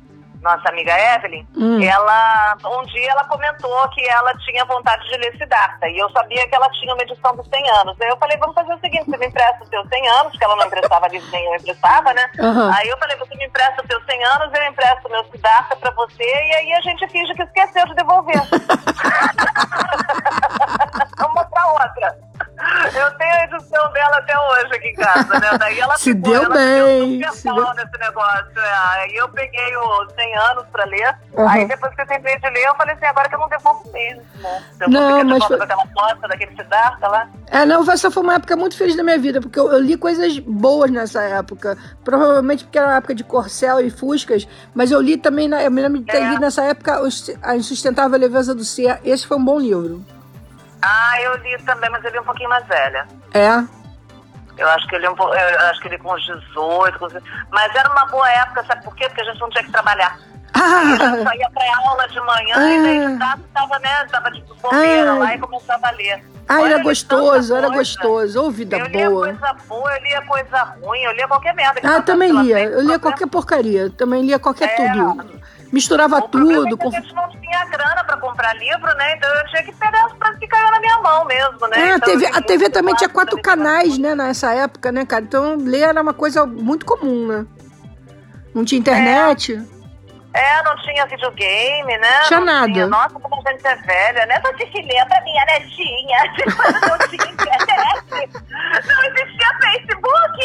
nossa 0.45 0.69
amiga 0.69 0.93
Evelyn, 1.15 1.45
Hum. 1.57 1.81
ela, 1.83 2.55
um 2.65 2.83
dia 2.85 3.11
ela 3.11 3.23
comentou 3.25 3.89
que 3.89 4.07
ela 4.07 4.33
tinha 4.37 4.63
vontade 4.65 5.03
de 5.09 5.17
ler 5.17 5.35
Siddhartha. 5.37 5.87
E 5.89 5.97
eu 5.97 6.09
sabia 6.11 6.47
que 6.47 6.55
ela 6.55 6.69
tinha 6.69 6.93
uma 6.93 7.01
edição 7.03 7.35
dos 7.35 7.47
100 7.49 7.69
anos. 7.81 7.99
Aí 7.99 8.07
eu 8.09 8.17
falei, 8.17 8.37
vamos 8.37 8.55
fazer 8.55 8.73
o 8.73 8.79
seguinte, 8.79 9.05
você 9.05 9.17
me 9.17 9.27
empresta 9.27 9.63
os 9.63 9.69
seus 9.69 9.87
100 9.89 10.07
anos, 10.09 10.31
porque 10.31 10.45
ela 10.45 10.55
não 10.55 10.67
emprestava 10.67 11.07
livro 11.07 11.29
nenhum, 11.31 11.53
eu 11.53 11.59
emprestava, 11.59 12.13
né? 12.13 12.29
Aham. 12.39 12.71
Aí 12.77 12.87
eu 12.87 12.97
falei, 12.97 13.17
você 13.17 13.35
me 13.35 13.45
empresta 13.45 13.81
os 13.81 13.87
seus 13.87 14.05
100 14.05 14.23
anos, 14.23 14.53
eu 14.53 14.63
empresto 14.67 15.07
o 15.07 15.11
meu 15.11 15.25
Siddhartha 15.25 15.75
pra 15.77 15.91
você, 15.91 16.23
e 16.23 16.55
aí 16.55 16.73
a 16.73 16.81
gente 16.81 17.07
finge 17.07 17.33
que 17.33 17.43
esqueceu 17.43 17.85
de 17.87 17.95
devolver. 17.95 18.35
Uma 21.31 21.43
pra 21.45 21.67
outra. 21.67 22.17
Aqui 24.75 24.87
em 24.89 24.95
casa, 24.95 25.39
né? 25.39 25.57
Daí 25.57 25.79
ela 25.79 25.97
Se 25.99 26.13
ficou, 26.13 26.31
deu 26.31 26.43
ela 26.43 26.53
bem, 26.55 27.23
se 27.33 27.43
deu- 27.43 27.73
nesse 27.73 27.97
negócio. 27.99 28.51
é. 28.59 28.73
Aí 28.99 29.15
eu 29.15 29.27
peguei 29.29 29.75
os 29.77 30.13
100 30.13 30.37
anos 30.37 30.65
pra 30.71 30.85
ler. 30.85 31.15
Aham. 31.37 31.49
Aí 31.49 31.65
depois 31.67 31.93
que 31.95 32.01
eu 32.01 32.07
terminei 32.07 32.39
de 32.39 32.49
ler, 32.49 32.65
eu 32.65 32.75
falei 32.75 32.95
assim, 32.95 33.05
agora 33.05 33.27
que 33.29 33.35
eu 33.35 33.39
não 33.39 33.49
devolvo 33.49 33.91
mesmo. 33.91 34.21
Eu 34.81 34.89
Não, 34.89 35.23
mas 35.25 35.43
foi- 35.45 35.57
com 35.57 35.63
aquela 35.63 35.85
bosta 35.85 36.27
daquele 36.27 36.55
Siddhartha 36.55 37.07
lá. 37.07 37.27
É, 37.47 37.65
não, 37.65 37.89
essa 37.91 38.09
foi 38.11 38.23
uma 38.23 38.35
época 38.35 38.55
muito 38.55 38.77
feliz 38.77 38.95
da 38.95 39.03
minha 39.03 39.17
vida, 39.17 39.39
porque 39.41 39.59
eu, 39.59 39.71
eu 39.71 39.79
li 39.79 39.95
coisas 39.97 40.37
boas 40.39 40.89
nessa 40.91 41.21
época. 41.23 41.77
Provavelmente 42.03 42.63
porque 42.63 42.77
era 42.77 42.87
uma 42.87 42.97
época 42.97 43.15
de 43.15 43.23
corcel 43.23 43.79
e 43.81 43.89
fuscas, 43.89 44.47
mas 44.73 44.91
eu 44.91 44.99
li 45.01 45.17
também, 45.17 45.47
na, 45.47 45.63
eu 45.63 45.71
me 45.71 45.81
lembro 45.81 45.99
de 45.99 46.05
ter 46.05 46.17
É. 46.17 46.29
lido 46.29 46.41
nessa 46.41 46.63
época 46.63 46.99
A 47.43 47.55
Insustentável 47.55 48.17
Leveza 48.19 48.53
do 48.55 48.63
Ser. 48.63 48.99
Esse 49.03 49.25
foi 49.27 49.37
um 49.37 49.43
bom 49.45 49.59
livro. 49.59 50.03
Ah, 50.81 51.19
eu 51.21 51.35
li 51.37 51.57
também, 51.63 51.89
mas 51.89 52.03
eu 52.03 52.11
li 52.11 52.19
um 52.19 52.23
pouquinho 52.23 52.49
mais 52.49 52.65
velha. 52.67 53.07
É. 53.33 53.63
Eu 54.57 54.69
acho 54.69 54.87
que 54.87 54.95
ele 54.95 55.09
po- 55.11 55.33
eu 55.33 55.59
acho 55.69 55.81
que 55.81 55.87
ele 55.87 55.97
com 55.97 56.13
uns 56.13 56.23
18, 56.25 56.97
com... 56.99 57.07
mas 57.51 57.75
era 57.75 57.89
uma 57.91 58.05
boa 58.05 58.29
época, 58.31 58.63
sabe 58.65 58.83
por 58.83 58.95
quê? 58.95 59.07
Porque 59.09 59.21
a 59.21 59.25
gente 59.25 59.39
não 59.39 59.49
tinha 59.49 59.63
que 59.63 59.71
trabalhar. 59.71 60.17
A 60.53 60.85
gente 60.85 61.27
Ah, 61.27 61.35
ia 61.35 61.49
pra 61.49 61.63
aula 61.89 62.07
de 62.07 62.19
manhã 62.21 62.55
Ah. 62.55 62.71
e 62.71 62.81
daí 62.83 63.07
de 63.11 63.19
tarde 63.19 63.43
tava, 63.53 63.79
né, 63.79 63.89
tava 64.09 64.31
de 64.31 64.41
bobeira 64.41 65.11
Ah. 65.11 65.15
lá 65.15 65.35
e 65.35 65.37
começava 65.39 65.87
a 65.87 65.91
ler. 65.91 66.23
ah, 66.47 66.53
Olha, 66.55 66.65
era 66.65 66.73
eu 66.75 66.77
li 66.77 66.83
gostoso, 66.85 67.55
era 67.55 67.69
gostoso. 67.69 68.41
Ô, 68.41 68.49
vida 68.51 68.77
Eu 68.77 68.85
lia 68.87 69.09
boa. 69.09 69.25
coisa 69.37 69.53
boa, 69.67 69.93
eu 69.97 70.03
lia 70.03 70.21
coisa 70.21 70.63
ruim, 70.81 70.99
eu 71.03 71.11
lia 71.11 71.27
qualquer 71.27 71.53
merda. 71.53 71.81
que 71.81 71.87
Ah, 71.87 71.95
eu 71.95 72.03
também 72.03 72.31
lia. 72.31 72.59
Eu 72.63 72.81
lia 72.81 72.97
qualquer 72.97 73.27
porcaria. 73.27 73.89
Também 73.89 74.25
lia 74.25 74.39
qualquer 74.39 74.69
É. 74.79 74.91
tudo. 74.93 75.41
Misturava 75.75 76.19
O 76.19 76.29
problema 76.29 76.69
tudo. 76.69 76.83
é 76.85 76.87
a 76.97 77.01
gente 77.01 77.13
não 77.13 77.29
tinha 77.31 77.65
grana 77.65 78.01
pra 78.05 78.15
comprar 78.15 78.53
livro, 78.55 78.95
né? 78.95 79.13
Então 79.17 79.29
eu 79.29 79.45
tinha 79.47 79.63
que 79.63 79.73
pegar 79.73 80.05
as 80.05 80.13
coisas 80.13 80.39
que 80.39 80.47
caíam 80.47 80.71
na 80.71 80.79
minha 80.79 80.99
mão 80.99 81.25
mesmo, 81.25 81.67
né? 81.67 81.77
É, 81.77 81.91
a 81.91 81.95
Então, 81.97 82.09
TV, 82.13 82.25
eu 82.27 82.35
a 82.37 82.41
TV 82.41 82.69
também 82.69 82.95
tinha 82.95 83.09
quatro 83.09 83.41
canais, 83.41 83.97
né, 83.97 84.15
nessa 84.15 84.53
época, 84.53 84.89
né, 84.89 85.05
cara? 85.05 85.25
Então 85.25 85.57
ler 85.57 85.81
era 85.81 86.01
uma 86.01 86.13
coisa 86.13 86.45
muito 86.45 86.85
comum, 86.85 87.27
né? 87.27 87.45
Não 88.53 88.63
tinha 88.63 88.79
internet. 88.79 89.61
É, 90.33 90.63
não 90.63 90.77
tinha 90.77 91.05
videogame, 91.07 91.97
né? 91.97 92.21
Tinha 92.21 92.39
Não 92.39 92.45
nada. 92.45 92.87
Nossa, 92.87 93.19
como 93.19 93.35
a 93.45 93.51
gente 93.51 93.67
é 93.67 93.75
velha, 93.75 94.25
né? 94.27 94.41
Eu 94.45 94.55
tinha 94.55 94.69
que 94.71 94.81
ler 94.81 95.05
pra 95.07 95.21
minha 95.23 95.45
netinha. 95.45 96.17
Não 96.87 97.07
tinha 97.09 97.31
internet. 97.33 98.29
Não 98.87 99.03
existia 99.03 99.59
Facebook. 99.59 100.39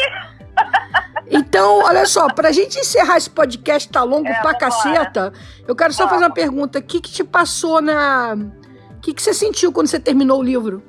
Então, 1.31 1.79
olha 1.79 2.05
só, 2.05 2.27
pra 2.27 2.51
gente 2.51 2.77
encerrar 2.77 3.15
esse 3.15 3.29
podcast 3.29 3.89
tá 3.89 4.03
longo 4.03 4.27
É, 4.27 4.41
pra 4.41 4.53
caceta, 4.53 5.31
eu 5.65 5.73
quero 5.73 5.93
só 5.93 6.07
fazer 6.07 6.25
uma 6.25 6.33
pergunta. 6.33 6.79
O 6.79 6.83
que 6.83 6.99
que 6.99 7.09
te 7.09 7.23
passou 7.23 7.81
na... 7.81 8.33
O 8.33 9.01
que 9.01 9.13
que 9.13 9.21
você 9.21 9.33
sentiu 9.33 9.71
quando 9.71 9.87
você 9.87 9.99
terminou 9.99 10.39
o 10.39 10.43
livro? 10.43 10.83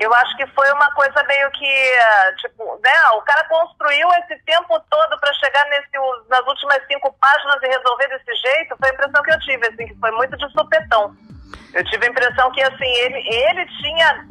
Eu 0.00 0.12
acho 0.14 0.36
que 0.36 0.44
foi 0.48 0.68
uma 0.72 0.90
coisa 0.94 1.22
meio 1.28 1.48
que, 1.52 1.64
eh, 1.64 2.32
tipo, 2.40 2.64
né? 2.82 3.10
O 3.16 3.22
cara 3.22 3.44
construiu 3.44 4.08
esse 4.14 4.36
tempo 4.42 4.80
todo 4.90 5.20
pra 5.20 5.32
chegar 5.34 5.64
nesse, 5.66 5.90
nas 6.28 6.44
últimas 6.44 6.84
cinco 6.88 7.14
páginas 7.20 7.62
e 7.62 7.68
resolver 7.68 8.08
desse 8.08 8.34
jeito. 8.34 8.76
Foi 8.80 8.90
a 8.90 8.94
impressão 8.94 9.22
que 9.22 9.30
eu 9.30 9.38
tive, 9.40 9.66
assim, 9.68 9.86
que 9.86 10.00
foi 10.00 10.10
muito 10.10 10.36
de 10.36 10.50
sopetão. 10.50 11.14
Eu 11.72 11.84
tive 11.84 12.06
a 12.06 12.10
impressão 12.10 12.50
que, 12.50 12.62
assim, 12.62 12.92
ele, 13.04 13.18
ele 13.18 13.66
tinha 13.80 14.26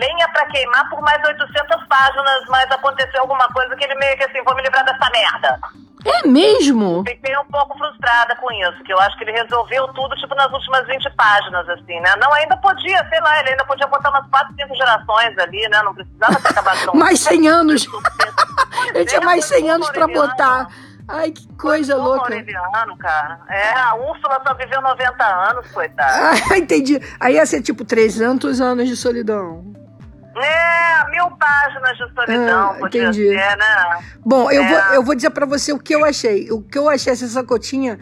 lenha 0.00 0.28
pra 0.28 0.46
queimar 0.46 0.88
por 0.88 1.00
mais 1.02 1.22
800 1.26 1.86
páginas, 1.86 2.44
mas 2.48 2.70
aconteceu 2.70 3.20
alguma 3.20 3.46
coisa 3.48 3.74
que 3.76 3.84
ele 3.84 3.94
meio 3.96 4.16
que 4.16 4.24
assim, 4.24 4.42
vou 4.44 4.54
me 4.54 4.62
livrar 4.62 4.84
dessa 4.84 5.10
merda. 5.10 5.58
É 6.04 6.26
mesmo? 6.26 7.04
Fiquei 7.06 7.36
um 7.38 7.44
pouco 7.44 7.78
frustrada 7.78 8.34
com 8.36 8.50
isso, 8.50 8.82
que 8.84 8.92
eu 8.92 8.98
acho 9.00 9.16
que 9.16 9.24
ele 9.24 9.32
resolveu 9.32 9.86
tudo, 9.88 10.16
tipo, 10.16 10.34
nas 10.34 10.50
últimas 10.52 10.84
20 10.86 11.08
páginas, 11.10 11.68
assim, 11.68 12.00
né? 12.00 12.12
Não, 12.20 12.32
ainda 12.32 12.56
podia, 12.56 13.08
sei 13.08 13.20
lá, 13.20 13.38
ele 13.40 13.50
ainda 13.50 13.64
podia 13.64 13.86
botar 13.86 14.10
umas 14.10 14.28
4, 14.28 14.54
5 14.56 14.74
gerações 14.74 15.38
ali, 15.38 15.68
né? 15.68 15.80
Não 15.84 15.94
precisava 15.94 16.34
ter 16.40 16.48
acabado 16.48 16.84
tão... 16.84 16.94
Mais 16.98 17.20
100 17.20 17.48
anos. 17.48 17.86
Ele 18.94 19.04
tinha 19.04 19.20
é, 19.20 19.24
mais 19.24 19.46
foi 19.48 19.58
100 19.58 19.70
anos 19.70 19.90
pra 19.90 20.02
Aureliano. 20.02 20.28
botar. 20.28 20.68
Ai, 21.08 21.30
que 21.32 21.46
coisa 21.54 21.96
Pô, 21.96 22.02
louca. 22.02 22.32
Aureliano, 22.34 22.96
cara. 22.98 23.40
É, 23.48 23.72
a 23.74 23.94
Úrsula 23.94 24.40
só 24.46 24.54
viveu 24.54 24.80
90 24.80 25.24
anos, 25.24 25.66
coitada. 25.72 26.30
Ah, 26.50 26.54
entendi. 26.56 27.00
Aí 27.20 27.34
ia 27.34 27.44
ser 27.46 27.60
tipo 27.62 27.84
300 27.84 28.60
anos 28.60 28.88
de 28.88 28.96
solidão. 28.96 29.72
É, 30.34 31.10
mil 31.10 31.30
páginas 31.32 31.96
de 31.98 32.14
solidão, 32.14 32.70
Ah, 32.70 32.74
podia 32.78 33.02
entendi. 33.02 33.28
ser, 33.28 33.56
né? 33.56 33.98
Bom, 34.24 34.50
eu, 34.50 34.62
É. 34.62 34.68
vou, 34.68 34.94
eu 34.94 35.02
vou 35.02 35.14
dizer 35.14 35.28
pra 35.30 35.44
você 35.44 35.72
o 35.72 35.78
que 35.78 35.94
eu 35.94 36.04
achei. 36.04 36.50
O 36.50 36.62
que 36.62 36.78
eu 36.78 36.88
achei, 36.88 37.12
essa 37.12 37.26
sacotinha 37.28 37.98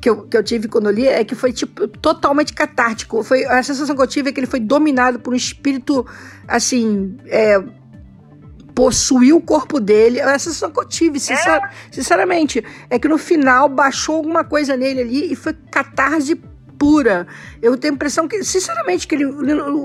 que 0.00 0.08
eu, 0.08 0.26
que 0.26 0.36
eu 0.36 0.42
tive 0.42 0.68
quando 0.68 0.86
eu 0.86 0.92
li, 0.92 1.06
é 1.06 1.22
que 1.24 1.34
foi, 1.34 1.52
tipo, 1.52 1.86
totalmente 1.88 2.54
catártico. 2.54 3.22
Foi, 3.22 3.44
a 3.44 3.62
sensação 3.62 3.94
que 3.94 4.00
eu 4.02 4.06
tive 4.06 4.30
é 4.30 4.32
que 4.32 4.40
ele 4.40 4.46
foi 4.46 4.60
dominado 4.60 5.18
por 5.18 5.34
um 5.34 5.36
espírito, 5.36 6.06
assim, 6.48 7.18
é, 7.26 7.58
possuiu 8.76 9.38
o 9.38 9.40
corpo 9.40 9.80
dele. 9.80 10.20
A 10.20 10.38
sensação 10.38 10.70
que 10.70 10.78
eu 10.78 10.84
tive, 10.86 11.18
sincer- 11.18 11.62
sinceramente, 11.90 12.62
é 12.90 12.98
que 12.98 13.08
no 13.08 13.16
final 13.18 13.68
baixou 13.70 14.16
alguma 14.16 14.44
coisa 14.44 14.76
nele 14.76 15.00
ali 15.00 15.32
e 15.32 15.34
foi 15.34 15.54
catarse 15.70 16.36
pura. 16.78 17.26
Eu 17.62 17.78
tenho 17.78 17.94
a 17.94 17.96
impressão 17.96 18.28
que, 18.28 18.44
sinceramente, 18.44 19.08
que 19.08 19.14
ele, 19.14 19.24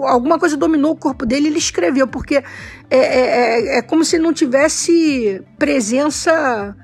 alguma 0.06 0.38
coisa 0.38 0.58
dominou 0.58 0.92
o 0.92 0.96
corpo 0.98 1.26
dele 1.26 1.46
e 1.46 1.48
ele 1.52 1.58
escreveu, 1.58 2.06
porque 2.06 2.36
é, 2.36 2.44
é, 2.90 3.00
é- 3.00 3.78
é 3.78 3.82
como 3.82 4.04
se 4.04 4.20
não 4.20 4.34
tivesse 4.34 5.42
presença 5.58 6.76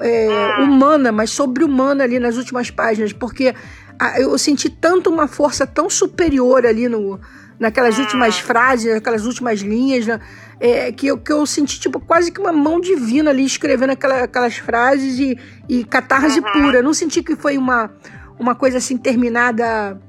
é, 0.00 0.28
humana, 0.62 1.12
mas 1.12 1.30
sobre-humana 1.30 2.02
ali 2.04 2.18
nas 2.18 2.36
últimas 2.36 2.70
páginas, 2.72 3.12
porque 3.12 3.54
a- 3.98 4.20
eu 4.20 4.36
senti 4.36 4.68
tanto 4.68 5.08
uma 5.10 5.28
força 5.28 5.64
tão 5.64 5.88
superior 5.88 6.66
ali 6.66 6.88
no, 6.88 7.18
naquelas 7.58 7.98
últimas 7.98 8.38
frases, 8.38 8.94
naquelas 8.94 9.24
últimas 9.24 9.60
linhas, 9.60 10.06
né? 10.06 10.20
é, 10.58 10.90
que, 10.90 11.06
eu, 11.06 11.18
que 11.18 11.32
eu 11.32 11.44
senti 11.46 11.78
tipo 11.78 12.00
quase 12.00 12.32
que 12.32 12.40
uma 12.40 12.52
mão 12.52 12.80
divina 12.80 13.30
ali 13.30 13.44
escrevendo 13.44 13.90
aquela, 13.90 14.24
aquelas 14.24 14.56
frases 14.56 15.18
e, 15.18 15.38
e 15.68 15.84
catarse 15.84 16.40
uhum. 16.40 16.52
pura. 16.52 16.78
Eu 16.78 16.82
não 16.82 16.94
senti 16.94 17.22
que 17.22 17.36
foi 17.36 17.58
uma, 17.58 17.90
uma 18.38 18.54
coisa 18.54 18.78
assim 18.78 18.96
terminada. 18.96 20.00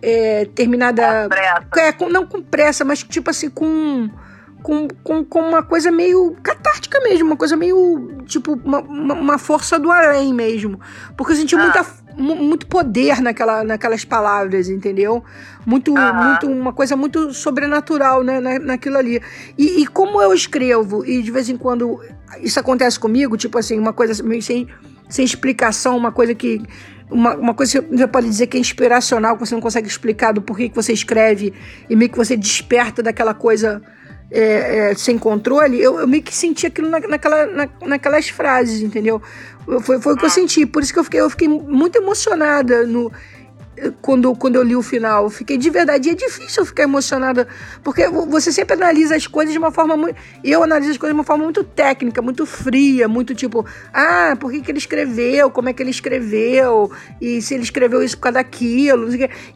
É, 0.00 0.46
terminada. 0.54 1.28
Com 1.70 1.80
é, 1.80 1.92
com, 1.92 2.08
não 2.08 2.26
com 2.26 2.42
pressa, 2.42 2.84
mas 2.84 3.02
tipo 3.02 3.30
assim, 3.30 3.48
com. 3.48 4.10
Com, 4.62 4.86
com, 5.02 5.24
com 5.24 5.40
uma 5.40 5.60
coisa 5.60 5.90
meio 5.90 6.36
catártica 6.40 7.00
mesmo, 7.00 7.26
uma 7.26 7.36
coisa 7.36 7.56
meio, 7.56 8.22
tipo, 8.26 8.52
uma, 8.64 8.78
uma 8.78 9.36
força 9.36 9.76
do 9.76 9.90
além 9.90 10.32
mesmo. 10.32 10.80
Porque 11.16 11.32
eu 11.32 11.36
senti 11.36 11.56
ah. 11.56 11.58
muita, 11.58 11.84
muito 12.16 12.66
poder 12.66 13.20
naquela, 13.20 13.64
naquelas 13.64 14.04
palavras, 14.04 14.68
entendeu? 14.68 15.22
Muito, 15.64 15.92
muito 15.92 16.46
uma 16.46 16.72
coisa 16.72 16.96
muito 16.96 17.32
sobrenatural 17.32 18.22
né, 18.22 18.40
na, 18.40 18.58
naquilo 18.58 18.98
ali. 18.98 19.20
E, 19.56 19.82
e, 19.82 19.86
como 19.86 20.20
eu 20.20 20.32
escrevo, 20.32 21.04
e 21.04 21.22
de 21.22 21.30
vez 21.30 21.48
em 21.48 21.56
quando 21.56 22.00
isso 22.40 22.58
acontece 22.58 22.98
comigo, 22.98 23.36
tipo 23.36 23.58
assim, 23.58 23.78
uma 23.78 23.92
coisa 23.92 24.22
meio 24.22 24.42
sem, 24.42 24.68
sem 25.08 25.24
explicação, 25.24 25.96
uma 25.96 26.12
coisa 26.12 26.34
que. 26.34 26.62
Uma, 27.10 27.36
uma 27.36 27.52
coisa 27.52 27.82
que 27.82 27.94
você 27.94 28.06
pode 28.06 28.26
dizer 28.26 28.46
que 28.46 28.56
é 28.56 28.60
inspiracional, 28.60 29.36
que 29.36 29.46
você 29.46 29.54
não 29.54 29.60
consegue 29.60 29.86
explicar 29.86 30.32
do 30.32 30.40
porquê 30.40 30.70
que 30.70 30.74
você 30.74 30.94
escreve, 30.94 31.52
e 31.90 31.94
meio 31.94 32.10
que 32.10 32.16
você 32.16 32.34
desperta 32.34 33.02
daquela 33.02 33.34
coisa 33.34 33.82
é, 34.32 34.90
é, 34.90 34.94
sem 34.94 35.18
controle, 35.18 35.78
eu, 35.78 36.00
eu, 36.00 36.08
meio 36.08 36.22
que 36.22 36.34
senti 36.34 36.66
aquilo 36.66 36.88
na, 36.88 37.00
naquela, 37.00 37.46
na, 37.46 37.68
naquelas 37.86 38.30
frases, 38.30 38.80
entendeu? 38.80 39.20
Foi, 39.82 40.00
foi 40.00 40.14
o 40.14 40.16
que 40.16 40.24
eu 40.24 40.30
senti. 40.30 40.66
Por 40.66 40.82
isso 40.82 40.92
que 40.92 40.98
eu 40.98 41.04
fiquei, 41.04 41.20
eu 41.20 41.30
fiquei 41.30 41.48
muito 41.48 41.96
emocionada 41.96 42.86
no, 42.86 43.12
quando, 44.00 44.34
quando 44.36 44.56
eu 44.56 44.62
li 44.62 44.76
o 44.76 44.82
final. 44.82 45.24
Eu 45.24 45.30
fiquei 45.30 45.56
de 45.56 45.70
verdade. 45.70 46.08
E 46.08 46.12
é 46.12 46.14
difícil 46.14 46.62
eu 46.62 46.66
ficar 46.66 46.82
emocionada, 46.84 47.48
porque 47.82 48.06
você 48.08 48.52
sempre 48.52 48.74
analisa 48.74 49.16
as 49.16 49.26
coisas 49.26 49.52
de 49.52 49.58
uma 49.58 49.70
forma 49.70 49.96
muito. 49.96 50.16
Eu 50.44 50.62
analiso 50.62 50.92
as 50.92 50.98
coisas 50.98 51.14
de 51.14 51.18
uma 51.18 51.24
forma 51.24 51.44
muito 51.44 51.64
técnica, 51.64 52.20
muito 52.20 52.44
fria, 52.46 53.08
muito 53.08 53.34
tipo, 53.34 53.66
ah, 53.92 54.36
por 54.38 54.50
que, 54.50 54.60
que 54.60 54.70
ele 54.70 54.78
escreveu? 54.78 55.50
Como 55.50 55.68
é 55.68 55.72
que 55.72 55.82
ele 55.82 55.90
escreveu? 55.90 56.90
E 57.20 57.40
se 57.40 57.54
ele 57.54 57.62
escreveu 57.62 58.02
isso 58.02 58.16
por 58.16 58.24
causa 58.24 58.34
daquilo? 58.34 59.08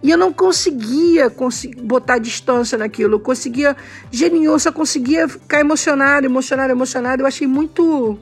E 0.02 0.10
eu 0.10 0.18
não 0.18 0.32
conseguia 0.32 1.32
botar 1.78 2.18
distância 2.18 2.78
naquilo. 2.78 3.14
Eu 3.14 3.20
conseguia. 3.20 3.76
Geninho, 4.10 4.58
só 4.58 4.72
conseguia 4.72 5.28
ficar 5.28 5.60
emocionado, 5.60 6.26
emocionado, 6.26 6.72
emocionado. 6.72 7.22
Eu 7.22 7.26
achei 7.26 7.46
muito 7.46 8.18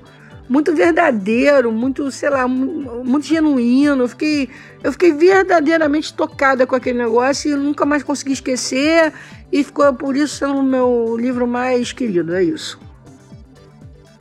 muito 0.49 0.75
verdadeiro, 0.75 1.73
muito, 1.73 2.11
sei 2.11 2.31
lá, 2.31 2.47
muito 2.47 3.27
genuíno. 3.27 4.05
Eu 4.05 4.09
fiquei, 4.09 4.51
eu 4.83 4.93
fiquei 4.93 5.13
verdadeiramente 5.13 6.13
tocada 6.13 6.67
com 6.67 6.75
aquele 6.75 6.99
negócio 6.99 7.51
e 7.51 7.55
nunca 7.55 7.85
mais 7.85 8.03
consegui 8.03 8.33
esquecer. 8.33 9.13
E 9.53 9.63
ficou 9.63 9.93
por 9.95 10.17
isso 10.17 10.37
sendo 10.37 10.59
o 10.59 10.63
meu 10.63 11.17
livro 11.19 11.47
mais 11.47 11.93
querido, 11.93 12.35
é 12.35 12.43
isso. 12.43 12.79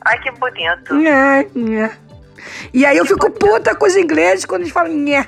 Ai, 0.05 0.19
que 0.19 0.31
bonito. 0.31 0.95
É, 0.95 1.41
é. 1.41 1.91
E 2.73 2.85
aí 2.85 2.97
eu 2.97 3.05
fico 3.05 3.31
puta 3.31 3.73
com 3.73 3.85
os 3.85 3.95
ingleses 3.95 4.45
quando 4.45 4.63
eles 4.63 4.73
falam 4.73 4.93
nhé. 4.93 5.27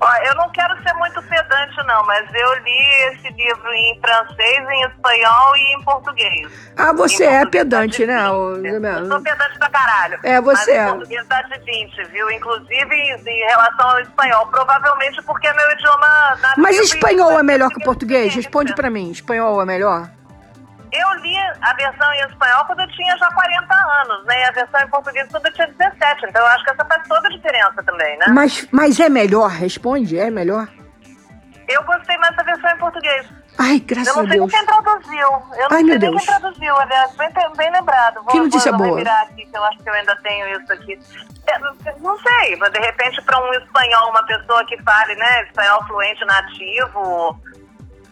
Ó, 0.00 0.16
eu 0.26 0.34
não 0.34 0.50
quero 0.50 0.74
ser 0.82 0.92
muito 0.94 1.22
pedante, 1.22 1.76
não, 1.86 2.04
mas 2.04 2.28
eu 2.34 2.54
li 2.54 3.12
esse 3.12 3.28
livro 3.34 3.72
em 3.72 4.00
francês, 4.00 4.68
em 4.68 4.84
espanhol 4.84 5.56
e 5.56 5.74
em 5.76 5.82
português. 5.84 6.72
Ah, 6.76 6.92
você 6.92 7.24
é 7.24 7.46
pedante, 7.46 8.04
né? 8.04 8.26
Eu 8.26 9.06
sou 9.06 9.22
pedante 9.22 9.58
pra 9.58 9.70
caralho. 9.70 10.18
É, 10.24 10.40
você 10.40 10.72
mas 10.72 10.78
é. 10.78 10.90
português 10.90 11.28
dá 11.28 11.42
de 11.42 11.58
20, 11.60 12.04
viu? 12.10 12.30
Inclusive 12.32 12.94
em 12.94 13.46
relação 13.46 13.90
ao 13.90 14.00
espanhol. 14.00 14.46
Provavelmente 14.48 15.22
porque 15.22 15.46
é 15.46 15.54
meu 15.54 15.70
idioma 15.70 16.08
nativo. 16.40 16.60
Mas 16.60 16.78
espanhol 16.78 17.38
é 17.38 17.42
melhor 17.44 17.70
que 17.70 17.78
o 17.78 17.84
português? 17.84 18.34
Responde 18.34 18.74
pra 18.74 18.90
mim. 18.90 19.12
Espanhol 19.12 19.62
é 19.62 19.64
melhor? 19.64 20.10
Eu 20.92 21.14
li 21.20 21.34
a 21.62 21.72
versão 21.72 22.12
em 22.12 22.20
espanhol 22.20 22.64
quando 22.66 22.80
eu 22.80 22.88
tinha 22.88 23.16
já 23.16 23.26
40 23.32 23.74
anos, 23.74 24.26
né? 24.26 24.40
E 24.40 24.44
a 24.44 24.52
versão 24.52 24.80
em 24.80 24.88
português 24.88 25.26
quando 25.30 25.46
eu 25.46 25.52
tinha 25.54 25.66
17. 25.68 26.26
Então 26.28 26.42
eu 26.42 26.48
acho 26.48 26.64
que 26.64 26.70
essa 26.70 26.84
faz 26.84 27.08
toda 27.08 27.28
a 27.28 27.30
diferença 27.30 27.82
também, 27.82 28.18
né? 28.18 28.26
Mas, 28.28 28.68
mas 28.70 29.00
é 29.00 29.08
melhor? 29.08 29.48
Responde, 29.48 30.18
é 30.18 30.30
melhor? 30.30 30.68
Eu 31.68 31.82
gostei 31.84 32.16
mais 32.18 32.36
da 32.36 32.42
versão 32.42 32.70
em 32.70 32.78
português. 32.78 33.26
Ai, 33.58 33.80
graças 33.80 34.16
a 34.16 34.22
Deus. 34.22 34.34
Eu 34.34 34.40
não 34.40 34.48
sei 34.48 34.58
quem 34.58 34.66
traduziu. 34.66 35.20
Eu 35.20 35.70
não 35.70 35.76
Ai, 35.76 35.84
sei 35.84 35.98
quem 35.98 36.26
traduziu, 36.26 36.76
aliás, 36.76 37.16
bem, 37.16 37.28
bem 37.56 37.72
lembrado. 37.72 38.14
Vou, 38.16 38.26
que 38.26 38.40
notícia 38.40 38.72
vou, 38.72 38.78
boa. 38.78 38.90
Vou 38.90 38.98
virar 38.98 39.22
aqui, 39.22 39.46
que 39.46 39.56
eu 39.56 39.64
acho 39.64 39.78
que 39.78 39.88
eu 39.88 39.94
ainda 39.94 40.16
tenho 40.16 40.60
isso 40.60 40.72
aqui. 40.72 40.98
É, 41.46 41.58
não 42.00 42.18
sei, 42.18 42.56
mas 42.56 42.72
de 42.72 42.78
repente 42.78 43.20
para 43.22 43.38
um 43.40 43.52
espanhol, 43.54 44.10
uma 44.10 44.24
pessoa 44.26 44.64
que 44.66 44.80
fale, 44.82 45.14
né, 45.16 45.42
espanhol 45.44 45.84
fluente 45.86 46.24
nativo 46.24 47.40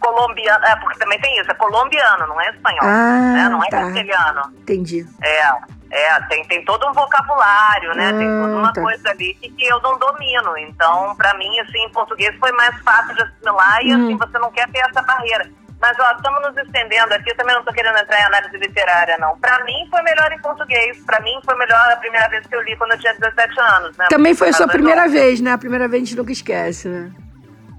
colombiano, 0.01 0.65
é, 0.65 0.75
porque 0.77 0.99
também 0.99 1.19
tem 1.21 1.39
isso, 1.39 1.49
é 1.49 1.53
colombiano, 1.53 2.27
não 2.27 2.41
é 2.41 2.49
espanhol, 2.49 2.83
ah, 2.83 3.33
né? 3.33 3.49
não 3.49 3.63
é 3.63 3.67
tá. 3.69 3.81
castelhano. 3.83 4.41
Entendi. 4.57 5.05
É, 5.21 5.47
é 5.91 6.19
tem, 6.27 6.43
tem 6.45 6.65
todo 6.65 6.87
um 6.89 6.93
vocabulário, 6.93 7.93
né? 7.93 8.09
Ah, 8.09 8.17
tem 8.17 8.27
toda 8.27 8.55
uma 8.57 8.73
tá. 8.73 8.81
coisa 8.81 9.09
ali 9.11 9.33
que, 9.35 9.49
que 9.49 9.65
eu 9.65 9.79
não 9.81 9.97
domino. 9.97 10.57
Então, 10.57 11.15
para 11.15 11.33
mim, 11.35 11.59
assim, 11.59 11.77
em 11.85 11.91
português 11.91 12.35
foi 12.39 12.51
mais 12.53 12.75
fácil 12.81 13.15
de 13.15 13.21
assimilar 13.21 13.79
e, 13.83 13.95
hum. 13.95 14.05
assim, 14.05 14.17
você 14.17 14.39
não 14.39 14.51
quer 14.51 14.67
ter 14.69 14.79
essa 14.79 15.01
barreira. 15.03 15.49
Mas, 15.79 15.97
ó, 15.99 16.11
estamos 16.11 16.41
nos 16.43 16.57
estendendo 16.57 17.11
aqui, 17.11 17.31
eu 17.31 17.35
também 17.35 17.53
não 17.53 17.61
estou 17.61 17.73
querendo 17.73 17.97
entrar 17.97 18.19
em 18.19 18.25
análise 18.25 18.55
literária, 18.55 19.17
não. 19.19 19.35
Para 19.39 19.63
mim, 19.63 19.87
foi 19.89 20.01
melhor 20.03 20.31
em 20.31 20.39
português. 20.39 21.03
Para 21.05 21.19
mim, 21.21 21.39
foi 21.43 21.55
melhor 21.55 21.91
a 21.91 21.95
primeira 21.95 22.29
vez 22.29 22.45
que 22.45 22.55
eu 22.55 22.61
li, 22.61 22.77
quando 22.77 22.91
eu 22.91 22.99
tinha 22.99 23.15
17 23.15 23.59
anos, 23.59 23.97
né? 23.97 24.05
Também 24.09 24.35
foi 24.35 24.49
a 24.49 24.53
sua 24.53 24.67
primeira 24.67 25.07
vez, 25.07 25.41
né? 25.41 25.53
A 25.53 25.57
primeira 25.57 25.87
vez 25.87 26.03
a 26.03 26.05
gente 26.05 26.15
nunca 26.15 26.31
esquece, 26.31 26.87
né? 26.87 27.11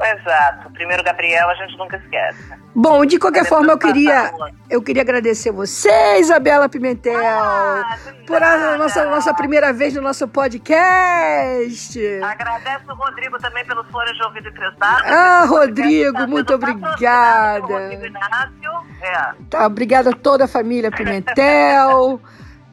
Exato. 0.03 0.71
Primeiro 0.71 1.03
Gabriel 1.03 1.49
a 1.49 1.55
gente 1.55 1.77
nunca 1.79 1.97
esquece. 1.97 2.62
Bom, 2.75 3.05
de 3.05 3.19
qualquer 3.19 3.45
forma, 3.45 3.73
eu 3.73 3.79
queria, 3.79 4.33
eu 4.69 4.83
queria 4.83 5.03
agradecer 5.03 5.53
você, 5.53 6.19
Isabela 6.19 6.69
Pimentel, 6.69 7.21
ah, 7.23 7.99
por 8.27 8.43
a 8.43 8.79
nossa, 8.79 9.05
nossa 9.05 9.35
primeira 9.35 9.73
vez 9.73 9.95
no 9.95 10.01
nosso 10.01 10.27
podcast. 10.27 12.01
Agradeço 12.23 12.91
o 12.91 12.95
Rodrigo 12.95 13.38
também 13.38 13.65
pelos 13.67 13.87
fones 13.88 14.17
de 14.17 14.25
ouvido 14.25 14.49
emprestado. 14.49 15.03
Ah, 15.05 15.45
Rodrigo, 15.47 16.27
muito 16.27 16.55
obrigada. 16.55 17.61
Rodrigo 17.61 18.07
Inácio. 18.07 18.73
É. 19.03 19.35
Tá, 19.51 19.67
obrigada 19.67 20.11
a 20.11 20.15
toda 20.15 20.45
a 20.45 20.49
família 20.49 20.91
Pimentel. 20.91 22.21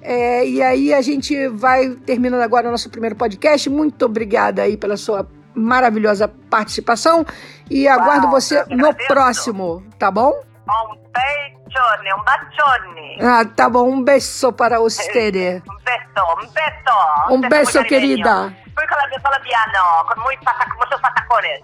É, 0.01 0.47
e 0.47 0.61
aí 0.63 0.93
a 0.93 1.01
gente 1.01 1.49
vai 1.49 1.89
terminando 2.05 2.41
agora 2.41 2.69
o 2.69 2.71
nosso 2.71 2.89
primeiro 2.89 3.17
podcast. 3.17 3.69
Muito 3.69 4.05
obrigada 4.05 4.61
aí 4.61 4.77
pela 4.77 4.95
sua 4.95 5.27
maravilhosa 5.55 6.27
participação 6.49 7.25
e 7.69 7.87
aguardo 7.87 8.27
Uau, 8.27 8.31
você 8.31 8.63
no 8.69 8.93
próximo, 9.07 9.83
tá 9.97 10.09
bom? 10.11 10.33
Um 10.67 10.95
beijone, 11.11 12.13
um 12.13 12.23
bacione. 12.23 13.17
Ah, 13.21 13.45
tá 13.45 13.69
bom. 13.69 13.89
Um 13.89 14.03
beijo 14.03 14.51
para 14.53 14.79
você. 14.79 15.61
Um 15.67 15.77
beijo, 15.83 16.23
um 16.33 16.51
beijo. 16.51 17.45
Um 17.45 17.49
beijo, 17.49 17.83
querida. 17.85 18.53
La 18.75 19.21
fala 19.21 19.39
piano, 19.41 20.05
com 20.07 20.21
muito 20.21 20.45
muitos 20.77 21.01
patacones. 21.01 21.59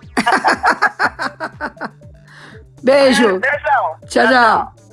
Beijo. 2.84 3.40
Beijão. 3.40 3.96
Tchau, 4.08 4.28
tchau. 4.28 4.85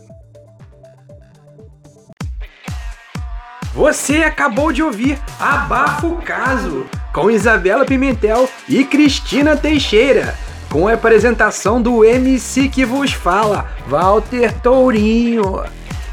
Você 3.75 4.19
acabou 4.19 4.71
de 4.71 4.83
ouvir 4.83 5.19
Abafa 5.41 6.07
o 6.07 6.17
Caso 6.17 6.87
com 7.13 7.31
Isabela 7.31 7.85
Pimentel 7.85 8.49
e 8.69 8.85
Cristina 8.85 9.57
Teixeira, 9.57 10.35
com 10.71 10.89
a 10.89 10.95
apresentação 10.95 11.81
do 11.81 12.05
MC 12.05 12.69
que 12.69 12.85
vos 12.85 13.13
fala, 13.13 13.71
Walter 13.87 14.53
Tourinho. 14.61 15.63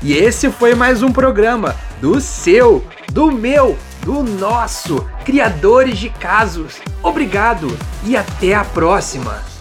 E 0.01 0.13
esse 0.13 0.49
foi 0.49 0.73
mais 0.73 1.03
um 1.03 1.11
programa 1.11 1.75
do 2.01 2.21
seu, 2.21 2.85
do 3.11 3.31
meu, 3.31 3.77
do 4.03 4.23
nosso, 4.23 5.05
criadores 5.25 5.97
de 5.97 6.09
casos. 6.09 6.81
Obrigado 7.03 7.77
e 8.05 8.15
até 8.15 8.53
a 8.53 8.63
próxima! 8.63 9.58